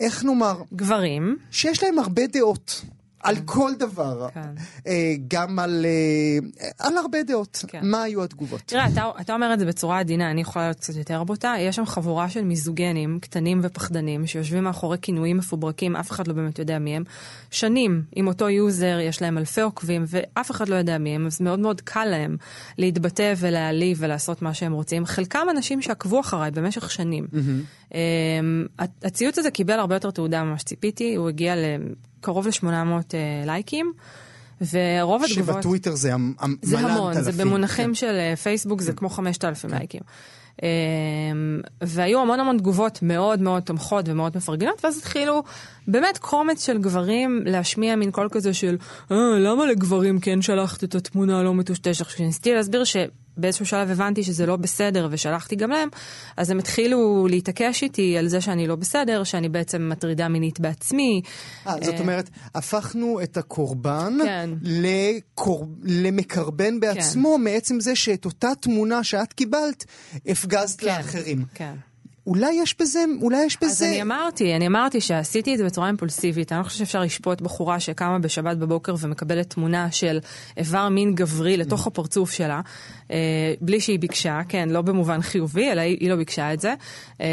[0.00, 2.82] איך נאמר, גברים, שיש להם הרבה דעות.
[3.20, 4.40] על כל דבר, כן.
[4.86, 7.64] אה, גם על, אה, על הרבה דעות.
[7.68, 7.80] כן.
[7.82, 8.60] מה היו התגובות?
[8.66, 11.54] תראה, אתה, אתה אומר את זה בצורה עדינה, אני יכולה להיות קצת יותר בוטה.
[11.58, 16.58] יש שם חבורה של מיזוגנים, קטנים ופחדנים, שיושבים מאחורי כינויים מפוברקים, אף אחד לא באמת
[16.58, 17.04] יודע מי הם.
[17.50, 21.40] שנים עם אותו user, יש להם אלפי עוקבים, ואף אחד לא יודע מי הם, אז
[21.40, 22.36] מאוד מאוד קל להם
[22.78, 25.06] להתבטא ולהעליב ולעשות מה שהם רוצים.
[25.06, 27.26] חלקם אנשים שעקבו אחריי במשך שנים.
[27.32, 27.94] Mm-hmm.
[29.02, 31.54] הציוץ הזה קיבל הרבה יותר תעודה ממה שציפיתי, הוא הגיע
[32.18, 33.14] לקרוב ל-800 uh,
[33.46, 33.92] לייקים.
[34.72, 35.54] ורוב התגובות...
[35.54, 37.46] שבטוויטר זה המ- המ- זה המון, זה אלפים.
[37.46, 40.00] במונחים של אה, פייסבוק זה כמו 5,000 לייקים.
[40.62, 40.68] אמ,
[41.82, 45.42] והיו המון המון תגובות מאוד מאוד תומכות ומאוד מפרגנות, ואז התחילו
[45.88, 48.76] באמת קומץ של גברים להשמיע מין קול כזה של,
[49.10, 52.06] אה, למה לגברים כן שלחת את התמונה הלא מטושטשת?
[52.06, 52.84] כשניסיתי להסביר
[53.38, 55.88] שבאיזשהו שלב הבנתי שזה לא בסדר ושלחתי גם להם,
[56.36, 61.22] אז הם התחילו להתעקש איתי על זה שאני לא בסדר, שאני בעצם מטרידה מינית בעצמי.
[61.66, 64.50] אה, זאת אומרת, הפכנו את הקורבן כן.
[64.62, 65.66] לקור...
[65.82, 69.84] למקרבן בעצמו, מעצם זה שאת אותה תמונה שאת קיבלת,
[70.26, 71.44] הפגזת כן, לאחרים.
[71.54, 71.74] כן.
[72.28, 73.88] אולי יש בזה, אולי יש אז בזה...
[73.88, 76.52] אני אמרתי, אני אמרתי שעשיתי את זה בצורה אימפולסיבית.
[76.52, 80.18] אני לא חושבת שאפשר לשפוט בחורה שקמה בשבת בבוקר ומקבלת תמונה של
[80.56, 82.60] איבר מין גברי לתוך הפרצוף שלה, אה,
[83.60, 86.74] בלי שהיא ביקשה, כן, לא במובן חיובי, אלא היא, היא לא ביקשה את זה.
[87.20, 87.26] אה,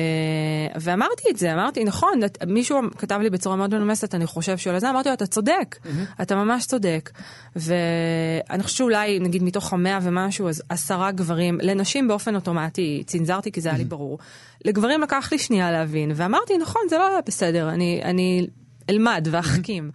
[0.80, 4.74] ואמרתי את זה, אמרתי, נכון, את- מישהו כתב לי בצורה מאוד מנומסת, אני חושב שהוא
[4.74, 5.76] על זה, אמרתי לו, אתה צודק,
[6.22, 7.12] אתה ממש צודק.
[7.56, 13.62] ואני חושבת שאולי, נגיד, מתוך המאה ומשהו, אז עשרה גברים, לנשים באופן אוטומטי צנזרתי, כי
[13.62, 14.20] זה היה לי ברור.
[14.66, 18.48] לגברים לקח לי שנייה להבין, ואמרתי, נכון, זה לא היה בסדר, אני, אני
[18.90, 19.92] אלמד ואחכים.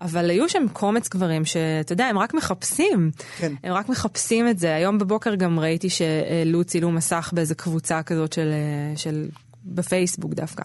[0.00, 3.10] אבל היו שם קומץ גברים שאתה יודע, הם רק מחפשים.
[3.36, 3.52] כן.
[3.64, 4.74] הם רק מחפשים את זה.
[4.74, 9.26] היום בבוקר גם ראיתי שהעלו צילום מסך באיזה קבוצה כזאת של, אה, של
[9.64, 10.62] בפייסבוק דווקא.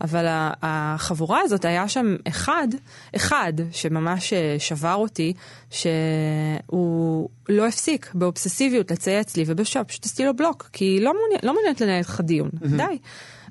[0.00, 0.26] אבל
[0.62, 2.68] החבורה הזאת, היה שם אחד,
[3.16, 5.32] אחד שממש אה, שבר אותי,
[5.70, 11.44] שהוא לא הפסיק באובססיביות לצייץ לי, ובשעה פשוט עשיתי לו בלוק, כי היא לא מעוניינת
[11.44, 12.98] לא מעוניינת לנהל איתך דיון, די.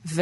[0.06, 0.22] ו...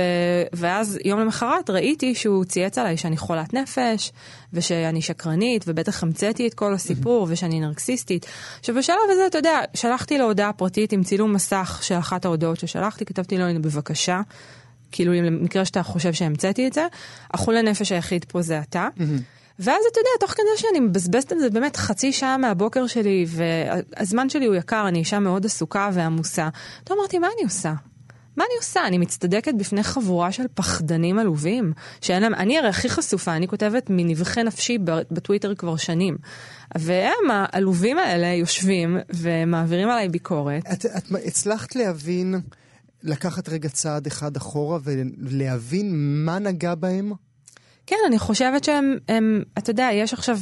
[0.54, 4.12] ואז יום למחרת ראיתי שהוא צייץ עליי שאני חולת נפש,
[4.54, 8.26] ושאני שקרנית, ובטח המצאתי את כל הסיפור, ושאני נרקסיסטית.
[8.60, 12.60] עכשיו בשלב הזה, אתה יודע, שלחתי לו הודעה פרטית עם צילום מסך של אחת ההודעות
[12.60, 14.22] ששלחתי, כתבתי לו, הנה בבקשה,
[14.92, 16.88] כאילו למקרה שאתה חושב שהמצאתי את זה,
[17.32, 18.88] החול הנפש היחיד פה זה אתה.
[19.60, 24.30] ואז אתה יודע, תוך כדי שאני מבזבזת על זה באמת חצי שעה מהבוקר שלי, והזמן
[24.30, 26.50] שלי הוא יקר, אני אישה מאוד עסוקה ועמוסה.
[26.84, 27.74] אתה אמרתי, מה אני עושה?
[28.40, 28.88] מה אני עושה?
[28.88, 33.86] אני מצטדקת בפני חבורה של פחדנים עלובים, שאין להם, אני הרי הכי חשופה, אני כותבת
[33.90, 34.78] מנבחי נפשי
[35.12, 36.18] בטוויטר כבר שנים.
[36.78, 40.64] והם, העלובים האלה, יושבים ומעבירים עליי ביקורת.
[40.74, 42.36] את, את הצלחת להבין,
[43.04, 45.92] לקחת רגע צעד אחד אחורה ולהבין
[46.26, 47.12] מה נגע בהם?
[47.86, 50.40] כן, אני חושבת שהם, הם, אתה יודע, יש עכשיו,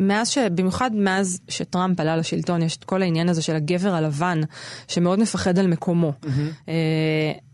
[0.00, 0.38] מאז ש...
[0.38, 4.40] במיוחד מאז שטראמפ עלה לשלטון, יש את כל העניין הזה של הגבר הלבן,
[4.88, 6.12] שמאוד מפחד על מקומו.
[6.68, 6.74] אה,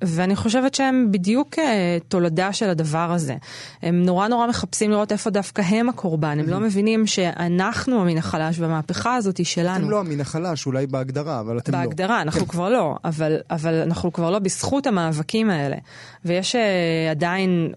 [0.04, 3.36] ואני חושבת שהם בדיוק אה, תולדה של הדבר הזה.
[3.82, 6.38] הם נורא נורא מחפשים לראות איפה דווקא הם הקורבן.
[6.40, 9.84] הם לא מבינים שאנחנו המין החלש, והמהפכה הזאת היא שלנו.
[9.84, 11.78] אתם לא המין החלש, אולי בהגדרה, אבל אתם לא.
[11.78, 12.46] בהגדרה, אנחנו כן.
[12.46, 15.76] כבר לא, אבל, אבל אנחנו כבר לא בזכות המאבקים האלה.
[16.24, 17.72] ויש uh, עדיין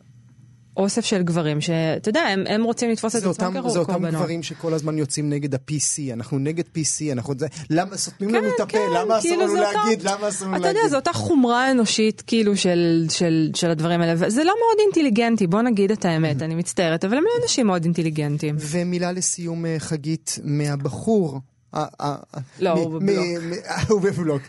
[0.77, 4.05] אוסף של גברים שאתה יודע, הם, הם רוצים לתפוס את זה עצמם אותם, זה אותם.
[4.09, 7.33] גברים שכל הזמן יוצאים נגד ה-PC, אנחנו נגד PC, אנחנו...
[7.37, 8.71] זה, למה סותמים לנו את הפה?
[8.71, 10.01] כן, למה אסור כאילו לנו זה אותו- להגיד?
[10.03, 10.91] למה אסור לנו אתה יודע, להגיד?
[10.91, 15.61] זו אותה חומרה אנושית כאילו של, של, של הדברים האלה, וזה לא מאוד אינטליגנטי, בוא
[15.61, 18.55] נגיד את האמת, אני מצטערת, אבל הם לא אנשים מאוד אינטליגנטים.
[18.59, 21.39] ומילה לסיום, אה, חגית, מהבחור.
[21.75, 22.15] אה, אה,
[22.59, 23.25] לא, הוא בבלוק.
[23.65, 24.41] אה, הוא בבלוק.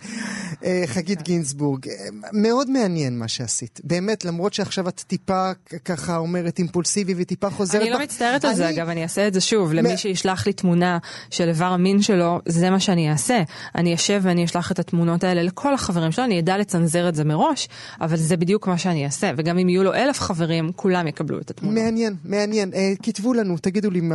[0.87, 1.87] חגית גינזבורג,
[2.33, 3.81] מאוד מעניין מה שעשית.
[3.85, 5.51] באמת, למרות שעכשיו את טיפה
[5.85, 9.41] ככה אומרת אימפולסיבי וטיפה חוזרת אני לא מצטערת על זה, אגב, אני אעשה את זה
[9.41, 9.73] שוב.
[9.73, 10.99] למי שישלח לי תמונה
[11.31, 13.43] של איבר המין שלו, זה מה שאני אעשה.
[13.75, 17.25] אני אשב ואני אשלח את התמונות האלה לכל החברים שלו, אני אדע לצנזר את זה
[17.25, 17.69] מראש,
[18.01, 19.31] אבל זה בדיוק מה שאני אעשה.
[19.37, 21.79] וגם אם יהיו לו אלף חברים, כולם יקבלו את התמונות.
[21.79, 22.71] מעניין, מעניין.
[23.03, 23.57] כתבו לנו,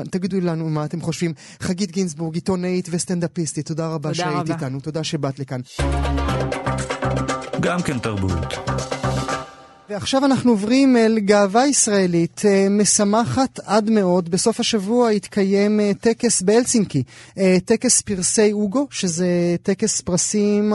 [0.10, 1.34] תגידו לנו מה אתם חושבים.
[1.60, 4.54] חגית גינזבורג, עיתונאית וסטנדאפיסטית, תודה רבה תודה שהיית רבה.
[4.54, 5.62] איתנו, תודה שבאת לכאן.
[7.60, 8.77] גם כן תרבות.
[9.90, 14.30] ועכשיו אנחנו עוברים אל גאווה ישראלית אה, משמחת עד מאוד.
[14.30, 17.04] בסוף השבוע התקיים אה, טקס בהלסינקי,
[17.38, 20.74] אה, טקס פרסי אוגו, שזה טקס פרסים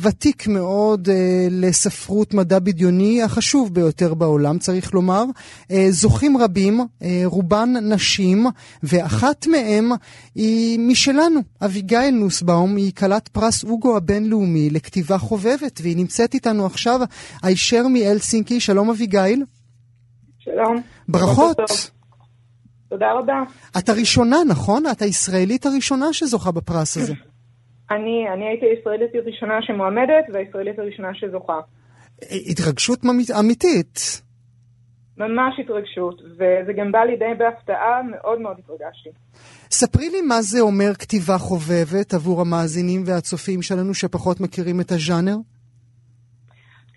[0.00, 1.08] ותיק מאוד
[1.50, 5.24] לספרות מדע בדיוני, החשוב ביותר בעולם, צריך לומר.
[5.90, 6.80] זוכים רבים,
[7.24, 8.46] רובן נשים,
[8.82, 9.90] ואחת מהם
[10.34, 17.00] היא משלנו, אביגיל נוסבאום, היא כלת פרס אוגו הבינלאומי לכתיבה חובבת, והיא נמצאת איתנו עכשיו
[17.42, 17.88] הישר
[18.22, 18.60] מהלסינקי.
[18.60, 19.44] שלום אביגיל.
[20.38, 20.82] שלום.
[21.08, 21.56] ברכות.
[22.88, 23.42] תודה רבה.
[23.78, 24.82] את הראשונה, נכון?
[24.92, 27.12] את הישראלית הראשונה שזוכה בפרס הזה.
[27.90, 31.60] אני, אני הייתי הישראלית הראשונה שמועמדת והישראלית הראשונה שזוכה.
[32.50, 34.22] התרגשות ממית- אמיתית.
[35.16, 39.10] ממש התרגשות, וזה גם בא לידי בהפתעה, מאוד מאוד התרגשתי.
[39.70, 45.36] ספרי לי מה זה אומר כתיבה חובבת עבור המאזינים והצופים שלנו שפחות מכירים את הז'אנר.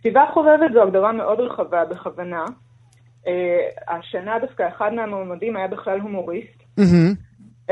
[0.02, 2.46] כתיבה חובבת זו הגדרה מאוד רחבה בכוונה.
[3.26, 3.28] Uh,
[3.88, 7.14] השנה דווקא אחד מהמועמדים היה בכלל הומוריסט, מהמם.
[7.68, 7.72] uh,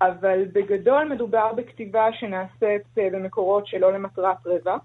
[0.00, 4.82] אבל בגדול מדובר בכתיבה שנעשית uh, במקורות שלא למטרת רווח,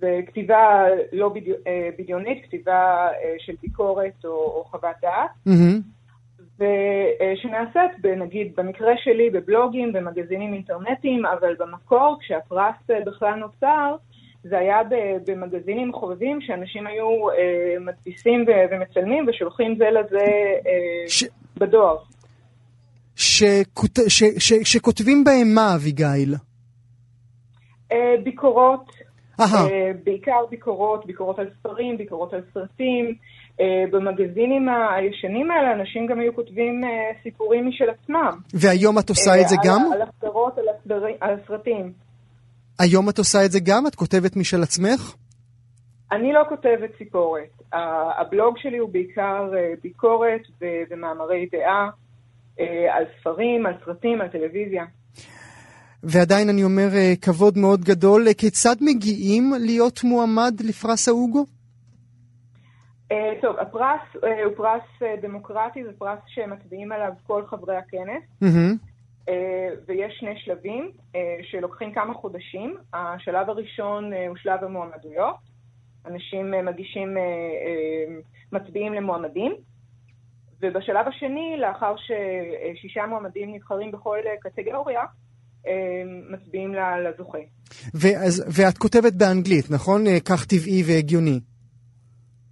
[0.00, 1.58] וכתיבה לא בדיו, uh,
[1.98, 5.30] בדיונית, כתיבה uh, של ביקורת או, או חוות דעת.
[5.46, 5.80] מהמם.
[6.58, 12.74] ושנעשית, נגיד, במקרה שלי, בבלוגים, במגזינים אינטרנטיים, אבל במקור, כשהפרס
[13.06, 13.96] בכלל נוצר,
[14.44, 14.78] זה היה
[15.26, 20.24] במגזינים חובבים שאנשים היו אה, מדפיסים ומצלמים ושולחים זה לזה
[20.66, 21.24] אה, ש-
[21.56, 21.96] בדואר.
[23.16, 23.98] שכות...
[24.08, 24.24] ש...
[24.38, 24.52] ש...
[24.64, 26.34] שכותבים בהם מה, אביגיל?
[27.92, 28.90] אה, ביקורות.
[29.40, 29.46] אה,
[30.04, 33.14] בעיקר ביקורות, ביקורות על ספרים, ביקורות על סרטים.
[33.90, 36.80] במגזינים הישנים האלה אנשים גם היו כותבים
[37.22, 38.38] סיפורים משל עצמם.
[38.54, 39.92] והיום את עושה את זה אה, גם?
[39.92, 41.92] על, על הסדרות, על, הסדרים, על הסרטים.
[42.82, 43.86] היום את עושה את זה גם?
[43.86, 45.14] את כותבת משל עצמך?
[46.12, 47.62] אני לא כותבת סיפורת.
[47.72, 51.90] ה- הבלוג שלי הוא בעיקר אה, ביקורת ומאמרי דעה
[52.60, 54.84] אה, על ספרים, על סרטים, על טלוויזיה.
[56.02, 58.26] ועדיין אני אומר אה, כבוד מאוד גדול.
[58.38, 61.44] כיצד מגיעים להיות מועמד לפרס ההוגו?
[63.42, 64.00] טוב, הפרס
[64.44, 64.82] הוא פרס
[65.22, 68.22] דמוקרטי, זה פרס שמצביעים עליו כל חברי הכנס.
[68.40, 68.76] מהמם.
[69.28, 71.20] אה, ויש שני שלבים אה,
[71.50, 72.76] שלוקחים כמה חודשים.
[72.92, 75.36] השלב הראשון אה, הוא שלב המועמדויות.
[76.06, 77.16] אנשים מגישים,
[78.52, 79.52] מצביעים למועמדים.
[80.60, 85.02] ובשלב השני, לאחר ששישה מועמדים נבחרים בכל קטגוריה,
[86.30, 87.38] מצביעים לזוכה.
[87.94, 90.04] ואז, ואת כותבת באנגלית, נכון?
[90.28, 91.40] כך טבעי והגיוני.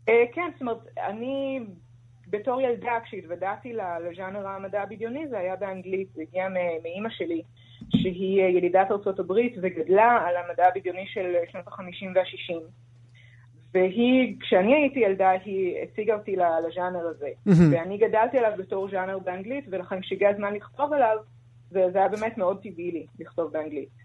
[0.06, 1.60] כן, זאת אומרת, אני
[2.30, 6.48] בתור ילדה, כשהתוודעתי לז'אנר המדע הבדיוני, זה היה באנגלית, זה הגיע
[6.82, 7.42] מאימא שלי,
[7.90, 12.62] שהיא אה, ילידת ארצות הברית וגדלה על המדע הבדיוני של שנות ה-50 וה-60.
[13.74, 17.28] והיא, כשאני הייתי ילדה, היא הציגה אותי לז'אנר הזה.
[17.46, 17.72] מהמם.
[17.72, 21.16] ואני גדלתי עליו בתור ז'אנר באנגלית, ולכן כשהגיע הזמן לכתוב עליו,
[21.70, 23.99] זה, זה היה באמת מאוד טבעי לי לכתוב באנגלית.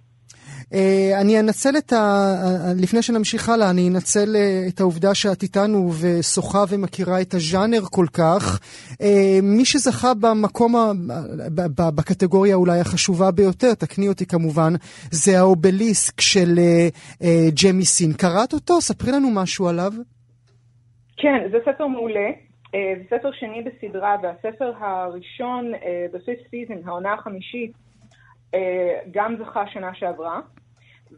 [0.74, 1.96] אה, אני אנצל את ה...
[1.96, 7.82] אה, לפני שנמשיך הלאה, אני אנצל אה, את העובדה שאת איתנו ושוחה ומכירה את הז'אנר
[7.92, 8.60] כל כך.
[9.02, 10.92] אה, מי שזכה במקום, ה...
[11.96, 14.74] בקטגוריה אולי החשובה ביותר, תקני אותי כמובן,
[15.12, 16.88] זה האובליסק של אה,
[17.24, 18.14] אה, ג'מי סין.
[18.14, 18.82] קראת אותו?
[18.82, 19.92] ספרי לנו משהו עליו.
[21.18, 22.30] כן, זה ספר מעולה.
[22.76, 27.80] אה, זה ספר שני בסדרה, והספר הראשון אה, ב-fifth season, העונה החמישית, אה,
[29.12, 30.40] גם זכה שנה שעברה.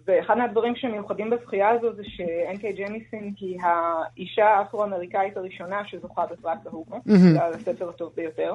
[0.05, 6.99] ואחד מהדברים שמיוחדים בזכייה הזו זה שאנקי ג'מיסון היא האישה האפרו-אמריקאית הראשונה שזוכה בפרס ההוגו.
[7.05, 8.53] זה הספר הטוב ביותר.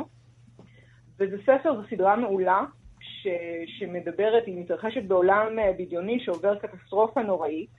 [1.21, 2.65] וזה ספר, זו סדרה מעולה,
[3.01, 3.29] ש,
[3.67, 7.71] שמדברת, היא מתרחשת בעולם אה, בדיוני שעובר קטסטרופה נוראית,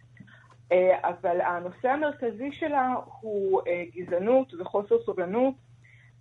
[0.71, 5.53] אה, אבל הנושא המרכזי שלה הוא אה, גזענות וחוסר סובלנות.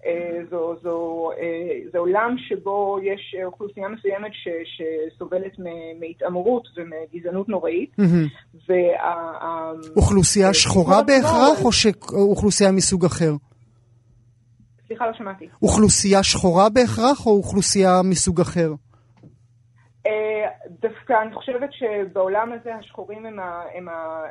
[0.07, 7.49] אה, זו, זו, אה, זה עולם שבו יש אוכלוסייה מסוימת ש, שסובלת מ- מהתעמרות ומגזענות
[7.49, 7.91] נוראית.
[7.99, 8.27] מהמם.
[8.69, 11.65] וה, אוכלוסייה אה, שחורה מאוד בהכרח, מאוד.
[11.65, 13.33] או שאוכלוסייה מסוג אחר?
[14.87, 15.49] סליחה, לא שמעתי.
[15.63, 18.73] אוכלוסייה שחורה בהכרח, או אוכלוסייה מסוג אחר?
[20.83, 24.23] דווקא אני חושבת שבעולם הזה השחורים הם, ה, הם ה,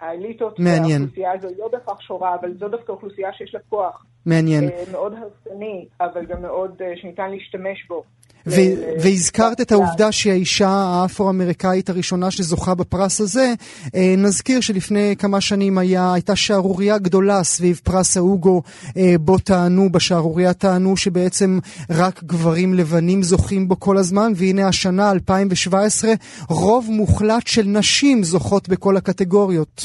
[0.00, 0.58] האליטות.
[0.58, 1.00] מעניין.
[1.02, 4.04] והאוכלוסייה הזו היא לא בהכרח שחורה, אבל זו דווקא אוכלוסייה שיש לה כוח.
[4.26, 4.64] מעניין.
[4.68, 8.02] אה, מאוד הרסני, אבל גם מאוד אה, שניתן להשתמש בו.
[8.46, 13.52] ו- ל- והזכרת את העובדה שהיא האישה האפרו-אמריקאית הראשונה שזוכה בפרס הזה.
[13.94, 18.62] אה, נזכיר שלפני כמה שנים היה, הייתה שערורייה גדולה סביב פרס ההוגו,
[18.96, 21.58] אה, בו טענו, בשערורייה טענו שבעצם
[21.90, 26.12] רק גברים לבנים זוכים בו כל הזמן, והנה השנה, 2017,
[26.48, 29.84] רוב מוחלט של נשים זוכות בכל הקטגוריות.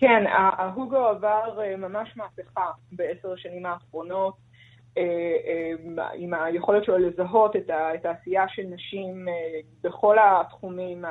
[0.00, 4.34] כן, ההוגו עבר אה, ממש מהפכה בעשר השנים האחרונות,
[4.98, 9.28] אה, אה, עם היכולת שלו לזהות את העשייה של נשים
[9.82, 11.04] בכל התחומים,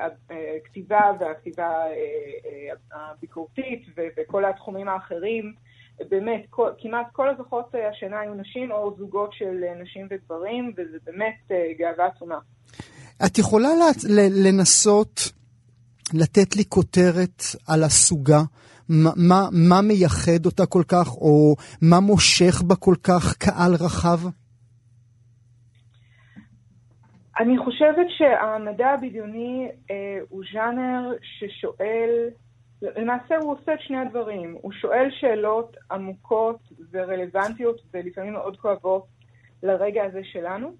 [0.00, 1.84] הכתיבה והכתיבה
[2.92, 5.54] הביקורתית וכל התחומים האחרים.
[6.08, 11.50] באמת, כל, כמעט כל הזוכות השנה היו נשים או זוגות של נשים וגברים, וזה באמת
[11.78, 12.38] גאווה עצומה.
[13.26, 13.68] את יכולה
[14.46, 15.37] לנסות
[16.14, 18.40] לתת לי כותרת על הסוגה?
[18.88, 24.18] מה, מה, מה מייחד אותה כל כך, או מה מושך בה כל כך קהל רחב?
[27.40, 32.28] אני חושבת שהמדע הבדיוני אה, הוא ז'אנר ששואל,
[32.82, 34.56] למעשה הוא עושה את שני הדברים.
[34.62, 36.58] הוא שואל שאלות עמוקות
[36.92, 39.06] ורלוונטיות ולפעמים מאוד כואבות
[39.62, 40.72] לרגע הזה שלנו,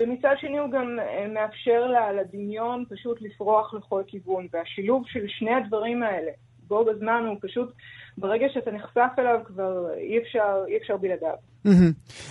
[0.00, 5.54] ומצד שני הוא גם אה, מאפשר לה- לדמיון פשוט לפרוח לכל כיוון, והשילוב של שני
[5.54, 6.30] הדברים האלה
[6.68, 7.72] בו בזמן הוא פשוט,
[8.18, 11.34] ברגע שאתה נחשף אליו כבר אי אפשר, אי אפשר בלעדיו.
[11.66, 11.72] אה,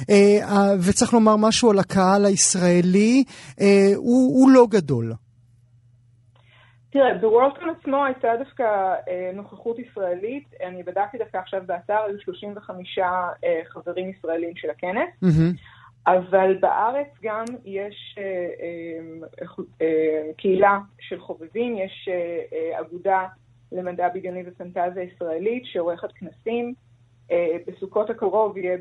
[0.10, 3.24] אה, וצריך לומר משהו על הקהל הישראלי,
[3.96, 5.14] הוא, הוא לא גדול.
[6.94, 10.44] תראה, בוורלדקון עצמו הייתה דווקא אה, נוכחות ישראלית.
[10.68, 15.52] אני בדקתי דווקא עכשיו באתר, היו 35 אה, חברים ישראלים של הכנס, מהמם.
[16.08, 19.48] אבל בארץ גם יש אה, אה,
[19.82, 22.14] אה, קהילה של חובבים, יש אה,
[22.54, 23.26] אה, אגודה
[23.72, 26.74] למדע בדיוני ופנטזיה ישראלית שעורכת כנסים.
[27.32, 27.38] אה,
[27.68, 28.78] בסוכות הקרוב יהיה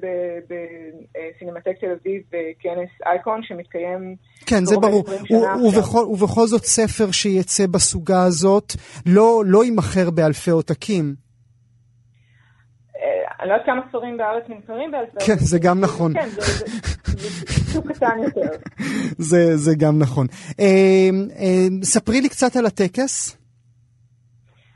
[0.49, 4.17] בסינמטק תל אביב אה, כנס אייקון שמתקיים
[4.47, 5.05] כן, זה ברור.
[5.09, 5.67] ל-20 שנה ו-.
[5.67, 8.73] ובכל, ובכל זאת ספר שיצא בסוגה הזאת
[9.07, 11.15] לא, לא יימכר באלפי עותקים.
[12.97, 13.03] אה,
[13.41, 15.27] אני לא יודעת כמה ספרים בארץ נמכרים באלפי...
[15.27, 16.13] כן, זה גם נכון.
[16.15, 16.65] כן, זה- זה
[17.23, 18.51] זה סוג קטן יותר.
[19.19, 20.27] זה, זה גם נכון.
[20.61, 20.65] אה,
[21.41, 23.39] אה, ספרי לי קצת על הטקס.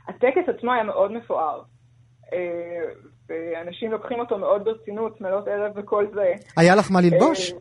[0.07, 1.61] הטקס עצמו היה מאוד מפואר.
[2.33, 2.39] אה,
[3.29, 6.33] ואנשים לוקחים אותו מאוד ברצינות, מלות ערב וכל זה.
[6.57, 7.51] היה לך מה ללבוש?
[7.51, 7.57] אה,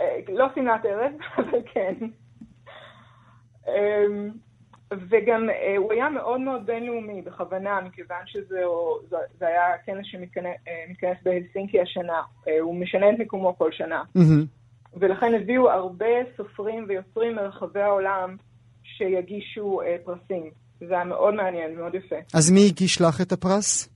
[0.00, 1.94] אה, לא שמלת ערב, אבל כן.
[4.92, 8.60] אה, וגם אה, הוא היה מאוד מאוד בינלאומי בכוונה, מכיוון שזה
[9.10, 12.22] זה, זה היה כנס שמתכנס בהלסינקי השנה.
[12.48, 14.02] אה, הוא משנה את מיקומו כל שנה.
[14.96, 18.36] ולכן הביאו הרבה סופרים ויוצרים מרחבי העולם
[18.82, 20.50] שיגישו אה, פרסים.
[20.80, 22.16] זה היה מאוד מעניין, מאוד יפה.
[22.34, 23.88] אז מי הגיש לך את הפרס?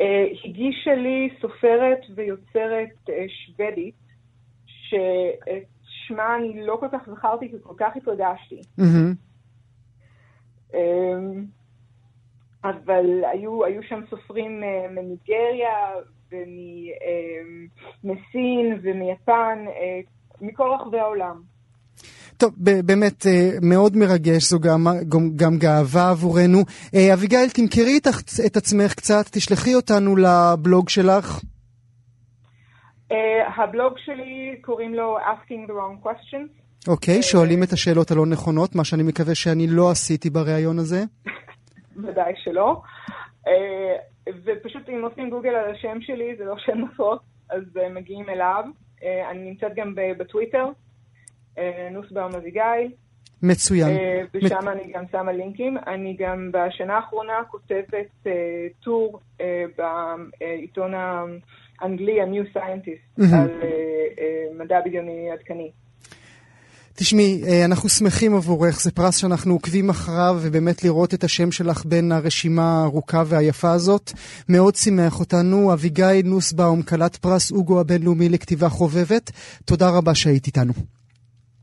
[0.00, 3.94] אה, הגישה לי סופרת ויוצרת אה, שוודית,
[4.66, 5.66] שאת
[6.06, 8.60] שמה אני לא כל כך זכרתי, כי כל כך התרגשתי.
[8.78, 9.14] מהמם.
[10.74, 10.80] אה,
[12.64, 15.76] אבל היו, היו שם סופרים אה, מניגריה
[18.04, 20.00] ומסין ומיפן, אה,
[20.40, 21.40] מכל רחבי העולם.
[22.36, 26.58] טוב, באמת אה, מאוד מרגש, זו גם, גם, גם גאווה עבורנו.
[27.12, 28.06] אביגיל, תמכרי את,
[28.46, 31.40] את עצמך קצת, תשלחי אותנו לבלוג שלך.
[33.10, 33.14] Uh,
[33.56, 36.61] הבלוג שלי קוראים לו Asking the Wrong Questions.
[36.88, 41.02] אוקיי, שואלים את השאלות הלא נכונות, מה שאני מקווה שאני לא עשיתי בריאיון הזה.
[41.96, 42.82] ודאי שלא.
[43.46, 43.50] Uh,
[44.44, 47.20] ופשוט אם עושים גוגל על השם שלי, זה לא שם נפוץ,
[47.50, 48.64] אז uh, מגיעים אליו.
[48.98, 50.66] Uh, אני נמצאת גם בטוויטר,
[51.90, 52.92] נוסבאום אביגיל,
[53.42, 53.88] מצוין.
[54.34, 55.76] ושם אני גם שמה לינקים.
[55.86, 58.26] אני גם בשנה האחרונה כותבת
[58.80, 59.20] טור
[59.78, 63.34] בעיתון האנגלי, ה-New Scientist.
[63.36, 63.50] על
[64.58, 65.70] מדע בדיוני עדכני.
[66.94, 71.84] תשמעי, אה, אנחנו שמחים עבורך, זה פרס שאנחנו עוקבים אחריו, ובאמת לראות את השם שלך
[71.84, 74.12] בין הרשימה הארוכה והיפה הזאת.
[74.48, 75.72] מאוד שימח אותנו.
[75.72, 79.30] אביגיל נוסבאום, כלת פרס אוגו הבינלאומי לכתיבה חובבת,
[79.64, 80.72] תודה רבה שהיית איתנו.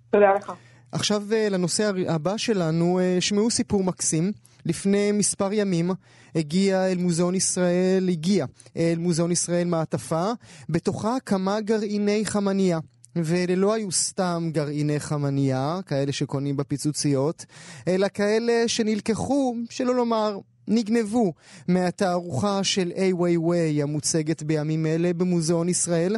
[0.09, 0.51] תודה לך.
[0.91, 4.31] עכשיו אה, לנושא הבא שלנו, אה, שמעו סיפור מקסים.
[4.65, 5.91] לפני מספר ימים
[6.35, 8.45] הגיע אל מוזיאון ישראל, הגיע
[8.77, 10.31] אל מוזיאון ישראל מעטפה,
[10.69, 12.79] בתוכה כמה גרעיני חמניה.
[13.15, 17.45] ואלה לא היו סתם גרעיני חמניה, כאלה שקונים בפיצוציות,
[17.87, 20.37] אלא כאלה שנלקחו, שלא לומר,
[20.67, 21.33] נגנבו
[21.67, 26.15] מהתערוכה של איי ווי ווי המוצגת בימים אלה במוזיאון ישראל.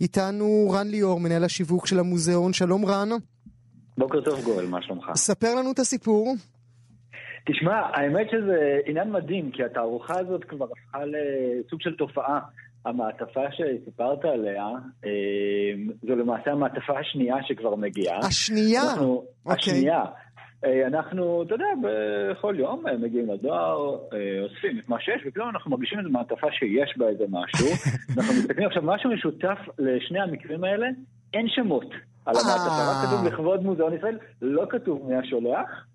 [0.00, 2.52] איתנו רן ליאור, מנהל השיווק של המוזיאון.
[2.52, 3.08] שלום רן.
[3.98, 5.04] בוקר טוב גואל, מה שלומך?
[5.14, 6.34] ספר לנו את הסיפור.
[7.46, 12.40] תשמע, האמת שזה עניין מדהים, כי התערוכה הזאת כבר הפכה לסוג של תופעה.
[12.84, 14.66] המעטפה שסיפרת עליה,
[15.04, 15.10] אה,
[16.06, 18.18] זו למעשה המעטפה השנייה שכבר מגיעה.
[18.18, 18.82] השנייה?
[18.82, 19.72] אנחנו, אוקיי.
[19.72, 20.04] השנייה.
[20.64, 23.98] אה, אנחנו, אתה יודע, בכל יום אה, מגיעים לדואר,
[24.42, 27.66] אוספים את מה שיש, ופתאום אנחנו מרגישים איזו מעטפה שיש בה איזה משהו.
[28.16, 30.86] אנחנו מסתכלים עכשיו, משהו משותף לשני המקרים האלה,
[31.34, 31.90] אין שמות
[32.26, 35.86] על המעטפה, רק כתוב לכבוד מוזיאון ישראל, לא כתוב מי השולח.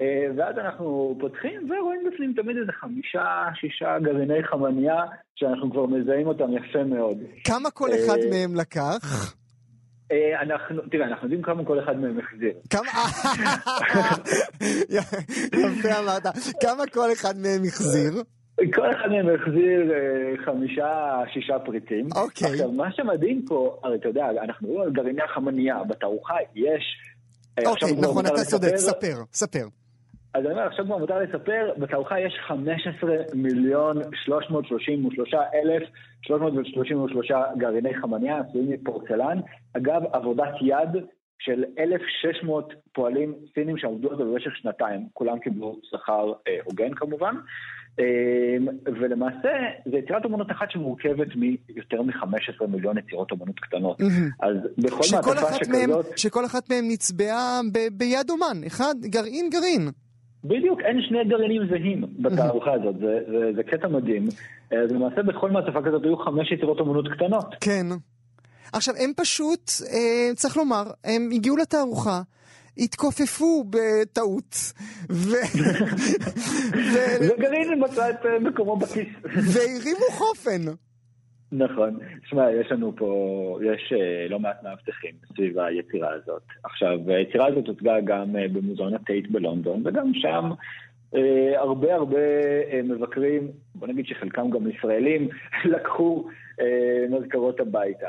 [0.00, 4.96] אה, ואז אנחנו פותחים ורואים בפנים תמיד איזה חמישה, שישה גרעיני חמניה,
[5.34, 7.18] שאנחנו כבר מזהים אותם יפה מאוד.
[7.44, 9.34] כמה כל אה, אחד מהם לקח?
[10.12, 12.52] אה, אנחנו, תראה, אנחנו יודעים כמה כל אחד מהם החזיר.
[12.70, 12.90] כמה...
[15.64, 16.22] יפה אמרת.
[16.62, 18.12] כמה כל אחד מהם החזיר?
[18.74, 22.08] כל אחד מהם החזיר אה, חמישה, שישה פריטים.
[22.16, 22.50] אוקיי.
[22.50, 26.84] עכשיו, מה שמדהים פה, הרי אתה יודע, אנחנו מדברים על גרעיני החמניה, בתערוכה יש...
[27.58, 29.79] אה, אוקיי, נכון, אתה צודק, ספר, ספר.
[30.34, 35.82] אז אני אומר, עכשיו כבר מותר לספר, בתערוכה יש 15 מיליון 333 אלף
[36.22, 39.38] 333 גרעיני חמניה עשויים מפורצלן.
[39.76, 41.02] אגב, עבודת יד
[41.38, 45.08] של 1,600 פועלים סינים שעבדו על זה במשך שנתיים.
[45.12, 47.34] כולם קיבלו שכר אה, הוגן כמובן.
[48.00, 48.04] אה,
[49.00, 49.48] ולמעשה,
[49.90, 54.00] זו יצירת אומנות אחת שמורכבת מיותר מ-15 מיליון יצירות אומנות קטנות.
[54.40, 56.18] אז בכל מעטפה שכזאת...
[56.18, 59.88] שכל אחת מהם נצבעה ב- ביד אומן, אחד גרעין גרעין.
[60.44, 64.28] בדיוק, אין שני גרעינים זהים בתערוכה הזאת, זה, זה, זה קטע מדהים.
[64.72, 67.54] אה, אז למעשה בכל מעטפה כזאת היו חמש יצירות אומנות קטנות.
[67.60, 67.86] כן.
[68.72, 72.22] עכשיו, הם פשוט, אה, צריך לומר, הם הגיעו לתערוכה,
[72.78, 74.56] התכופפו בטעות,
[75.10, 75.30] ו...
[76.92, 76.96] ו...
[77.20, 79.08] וגרעין מצא את אה, מקומו בכיס.
[79.24, 80.89] והרימו חופן.
[81.52, 81.98] נכון.
[82.24, 86.42] שמע, יש לנו פה, יש אה, לא מעט מאבטחים סביב היצירה הזאת.
[86.64, 90.50] עכשיו, היצירה הזאת הוצגה גם אה, במוזיאון הטייט בלונדון, וגם שם
[91.14, 92.18] אה, הרבה הרבה
[92.84, 95.28] מבקרים, בוא נגיד שחלקם גם ישראלים,
[95.74, 96.28] לקחו
[97.10, 98.08] מזכרות הביתה.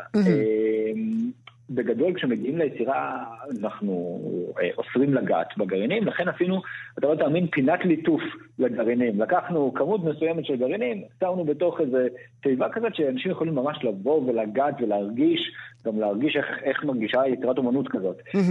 [1.75, 3.23] בגדול, כשמגיעים ליצירה,
[3.61, 4.19] אנחנו
[4.61, 6.61] אה, אוסרים לגעת בגרעינים, לכן עשינו,
[6.99, 8.21] אתה לא תאמין, פינת ליטוף
[8.59, 9.21] לגרעינים.
[9.21, 12.07] לקחנו כמות מסוימת של גרעינים, שמנו בתוך איזה
[12.41, 15.51] תיבה כזאת שאנשים יכולים ממש לבוא ולגעת ולהרגיש,
[15.85, 18.17] גם להרגיש איך, איך מרגישה יצירת אומנות כזאת.
[18.35, 18.41] אה,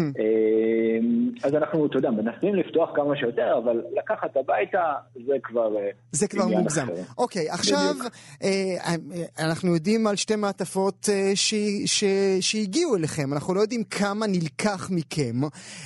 [1.45, 4.83] אז אנחנו, אתה יודע, מנסים לפתוח כמה שיותר, אבל לקחת הביתה
[5.27, 6.87] זה כבר אה, זה כבר מוגזם.
[7.19, 8.13] אוקיי, עכשיו בדיוק.
[8.43, 8.49] אה,
[8.87, 11.55] אה, אנחנו יודעים על שתי מעטפות אה, ש-
[11.87, 12.05] ש-
[12.41, 15.45] שהגיעו אליכם, אנחנו לא יודעים כמה נלקח מכם,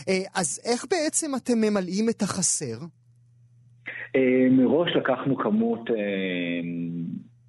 [0.08, 2.78] אה, אז איך בעצם אתם ממלאים את החסר?
[4.16, 4.20] אה,
[4.50, 5.94] מראש לקחנו כמות אה,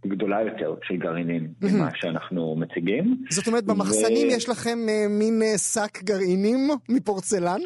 [0.06, 3.24] גדולה יותר של גרעינים ממה שאנחנו מציגים.
[3.30, 7.62] זאת אומרת, במחסנים ו- יש לכם אה, מין אה, שק גרעינים מפורצלן?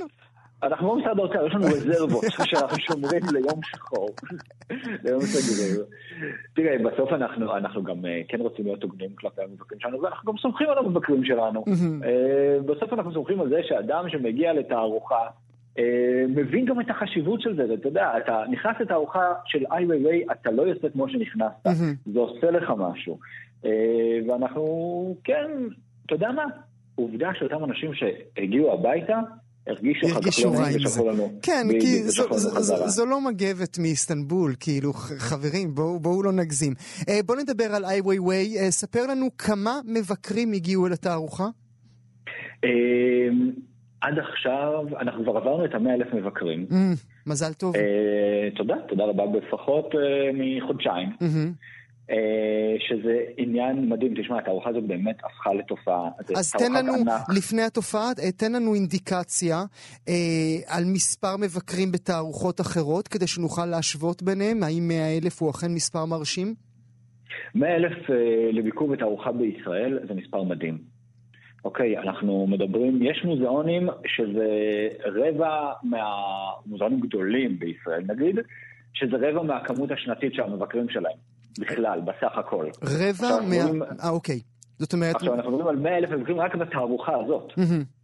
[0.63, 4.09] אנחנו לא משרד האוצר, יש לנו רזרבות שאנחנו שומרים ליום שחור,
[5.03, 5.85] ליום סגריר.
[6.55, 10.37] תראה, בסוף אנחנו, אנחנו גם אה, כן רוצים להיות הוגנים כלפי המבקרים שלנו, ואנחנו גם
[10.37, 11.63] סומכים על המבקרים שלנו.
[12.65, 15.27] בסוף אנחנו סומכים על זה שאדם שמגיע לתערוכה,
[16.29, 20.23] מבין גם את החשיבות של זה, ואתה יודע, אתה נכנס לתערוכה של איי ווי ווי,
[20.31, 21.67] אתה לא יוצא כמו שנכנסת,
[22.13, 23.19] זה עושה לך משהו.
[23.65, 23.69] אה,
[24.27, 24.63] ואנחנו,
[25.23, 25.47] כן,
[26.05, 26.43] אתה יודע מה?
[26.95, 29.19] עובדה שאותם אנשים שהגיעו הביתה,
[29.67, 30.75] הרגישו אחר כך לא נעים.
[30.77, 31.31] ושלחו לנו.
[31.41, 32.03] כן, כי
[32.87, 36.73] זו- לא מגבת מאיסטנבול, כאילו, חברים, בואו לא נגזים.
[37.09, 41.47] אה, בואו נדבר על איי ווי ווי, אה, ספר לנו כמה מבקרים הגיעו אל התערוכה.
[44.01, 46.67] עד עכשיו, אנחנו כבר עברנו את המאה אלף מבקרים.
[46.71, 46.77] אה,
[47.27, 47.75] מזל טוב.
[47.75, 51.09] אה, תודה, תודה רבה, בפחות אה, מחודשיים.
[51.21, 51.53] מהמם.
[52.11, 56.09] אה, שזה עניין מדהים, תשמע, התערוכה הזאת באמת הפכה לתופעה.
[56.35, 57.21] אז תן לנו, ענק.
[57.37, 59.57] לפני התופעה, תן לנו אינדיקציה
[60.07, 60.13] אה,
[60.67, 66.05] על מספר מבקרים בתערוכות אחרות, כדי שנוכל להשוות ביניהם, האם 100 אלף הוא אכן מספר
[66.05, 66.53] מרשים?
[67.55, 68.15] 100 אלף אה,
[68.51, 70.98] לביקור בתערוכה בישראל זה מספר מדהים.
[71.65, 74.47] אוקיי, אנחנו מדברים, יש מוזיאונים שזה
[75.05, 78.35] רבע מהמוזיאונים גדולים בישראל, נגיד,
[78.93, 81.17] שזה רבע מהכמות השנתית של המבקרים שלהם,
[81.59, 82.65] בכלל, בסך הכל.
[82.83, 83.85] רבע מה...
[84.03, 84.39] אה, אוקיי.
[84.79, 85.15] זאת אומרת...
[85.15, 87.53] עכשיו, אנחנו מדברים על 100 אלף מבקרים רק בתערוכה הזאת.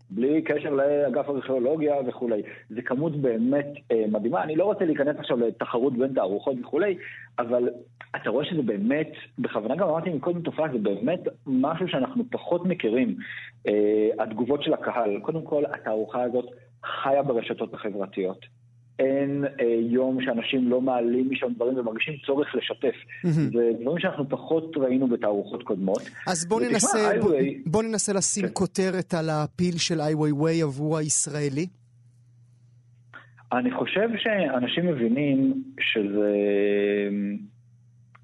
[0.09, 2.41] בלי קשר לאגף ארכיאולוגיה וכולי.
[2.69, 4.43] זו כמות באמת אה, מדהימה.
[4.43, 6.97] אני לא רוצה להיכנס עכשיו לתחרות בין תערוכות וכולי,
[7.39, 7.69] אבל
[8.15, 13.15] אתה רואה שזה באמת, בכוונה גם אמרתי מקודם תופעה, זה באמת משהו שאנחנו פחות מכירים.
[13.67, 15.19] אה, התגובות של הקהל.
[15.19, 16.45] קודם כל, התערוכה הזאת
[16.83, 18.45] חיה ברשתות החברתיות.
[18.99, 22.95] אין אה, יום שאנשים לא מעלים משם דברים ומרגישים צורך לשתף.
[23.23, 23.49] מהמם.
[23.53, 26.09] זה דברים שאנחנו פחות ראינו בתערוכות קודמות.
[26.27, 27.35] אז בוא ותשמע, ננסה, איי בוא,
[27.65, 28.51] בוא ננסה לשים כן.
[28.53, 31.67] כותרת על הפיל של איי ווי ווי עבור הישראלי.
[33.53, 36.31] אני חושב שאנשים מבינים שזה...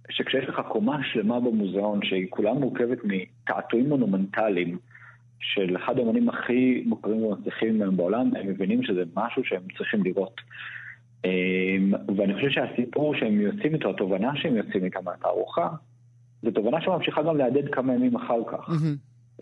[0.09, 4.77] שכשיש לך קומה שלמה במוזיאון, שהיא כולה מורכבת מתעתועים מונומנטליים
[5.41, 10.41] של אחד האמנים הכי מוכרים ומצליחים היום בעולם, הם מבינים שזה משהו שהם צריכים לראות.
[11.25, 15.67] אמ, ואני חושב שהסיפור שהם יוצאים איתו, התובנה שהם יוצאים איתה מהתערוכה,
[16.43, 18.69] זו תובנה שממשיכה גם להדהד כמה ימים אחר כך.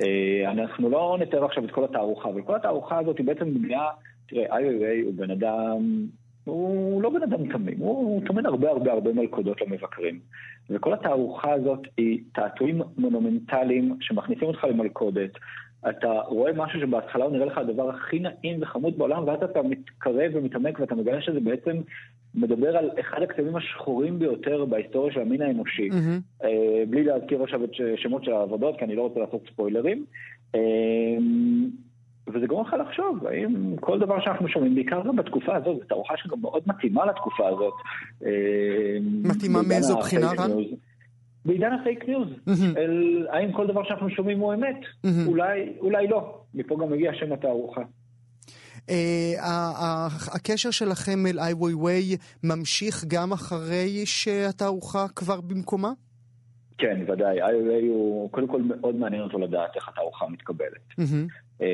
[0.01, 3.87] אה, אנחנו לא נתאר עכשיו את כל התערוכה, אבל כל התערוכה הזאת היא בעצם בנויה,
[4.27, 6.05] תראה, איי איי איי הוא בן אדם,
[6.43, 10.19] הוא לא בן אדם תמים, הוא טומן הרבה הרבה הרבה מלכודות למבקרים.
[10.69, 15.31] וכל התערוכה הזאת היא תעתועים מונומנטליים שמכניסים אותך למלכודת.
[15.89, 20.31] אתה רואה משהו שבהתחלה הוא נראה לך הדבר הכי נעים וחמוד בעולם, ואז אתה מתקרב
[20.33, 21.77] ומתעמק ואתה מגלה שזה בעצם
[22.35, 25.89] מדבר על אחד הכתבים השחורים ביותר בהיסטוריה של המין האנושי.
[25.89, 26.19] מהמם.
[26.43, 30.05] אה, בלי להזכיר עכשיו את שמות של העבודות, כי אני לא רוצה לעשות ספוילרים.
[30.55, 30.59] אה,
[32.33, 36.13] וזה גורם לך לחשוב, האם כל דבר שאנחנו שומעים, בעיקר גם בתקופה הזאת, זו תערוכה
[36.17, 37.73] שגם מאוד מתאימה לתקופה הזאת.
[38.25, 40.51] אה, מתאימה מאיזו בחינה, רן?
[41.45, 42.27] בעידן ה fake news.
[42.77, 44.79] אה, האם כל דבר שאנחנו שומעים הוא אמת?
[45.27, 46.41] אולי, אולי לא.
[46.53, 47.81] מפה גם מגיע שם התערוכה.
[48.89, 55.91] אה, הקשר שלכם עם איי ווי ווי ממשיך גם אחרי שהתערוכה כבר במקומה?
[56.77, 57.41] כן, ודאי.
[57.41, 60.99] איי הוא, קודם כל מאוד מעניין אותו לדעת איך התערוכה מתקבלת.
[61.61, 61.67] אה,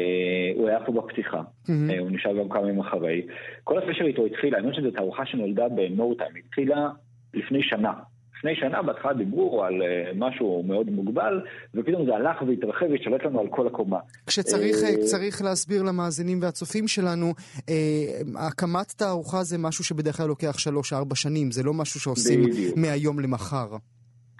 [0.56, 1.42] הוא היה פה בפתיחה.
[1.70, 3.28] אה, הוא נשאר גם כמה ימים אחרי.
[3.64, 6.90] כל הקשר איתו התחיל, האמת שזו תערוכה שנולדה time, התחילה
[7.34, 7.94] לפני שנה.
[8.38, 11.42] לפני שנה בהתחלה דיברו על אה, משהו מאוד מוגבל,
[11.76, 14.00] ופתאום זה הלך והתרחב והשתלט לנו על כל הקומה.
[14.28, 17.34] כשצריך אה, להסביר למאזינים והצופים שלנו,
[17.70, 22.40] אה, הקמת תערוכה זה משהו שבדרך כלל לוקח שלוש-ארבע שנים, זה לא משהו שעושים.
[22.76, 23.68] מהיום למחר.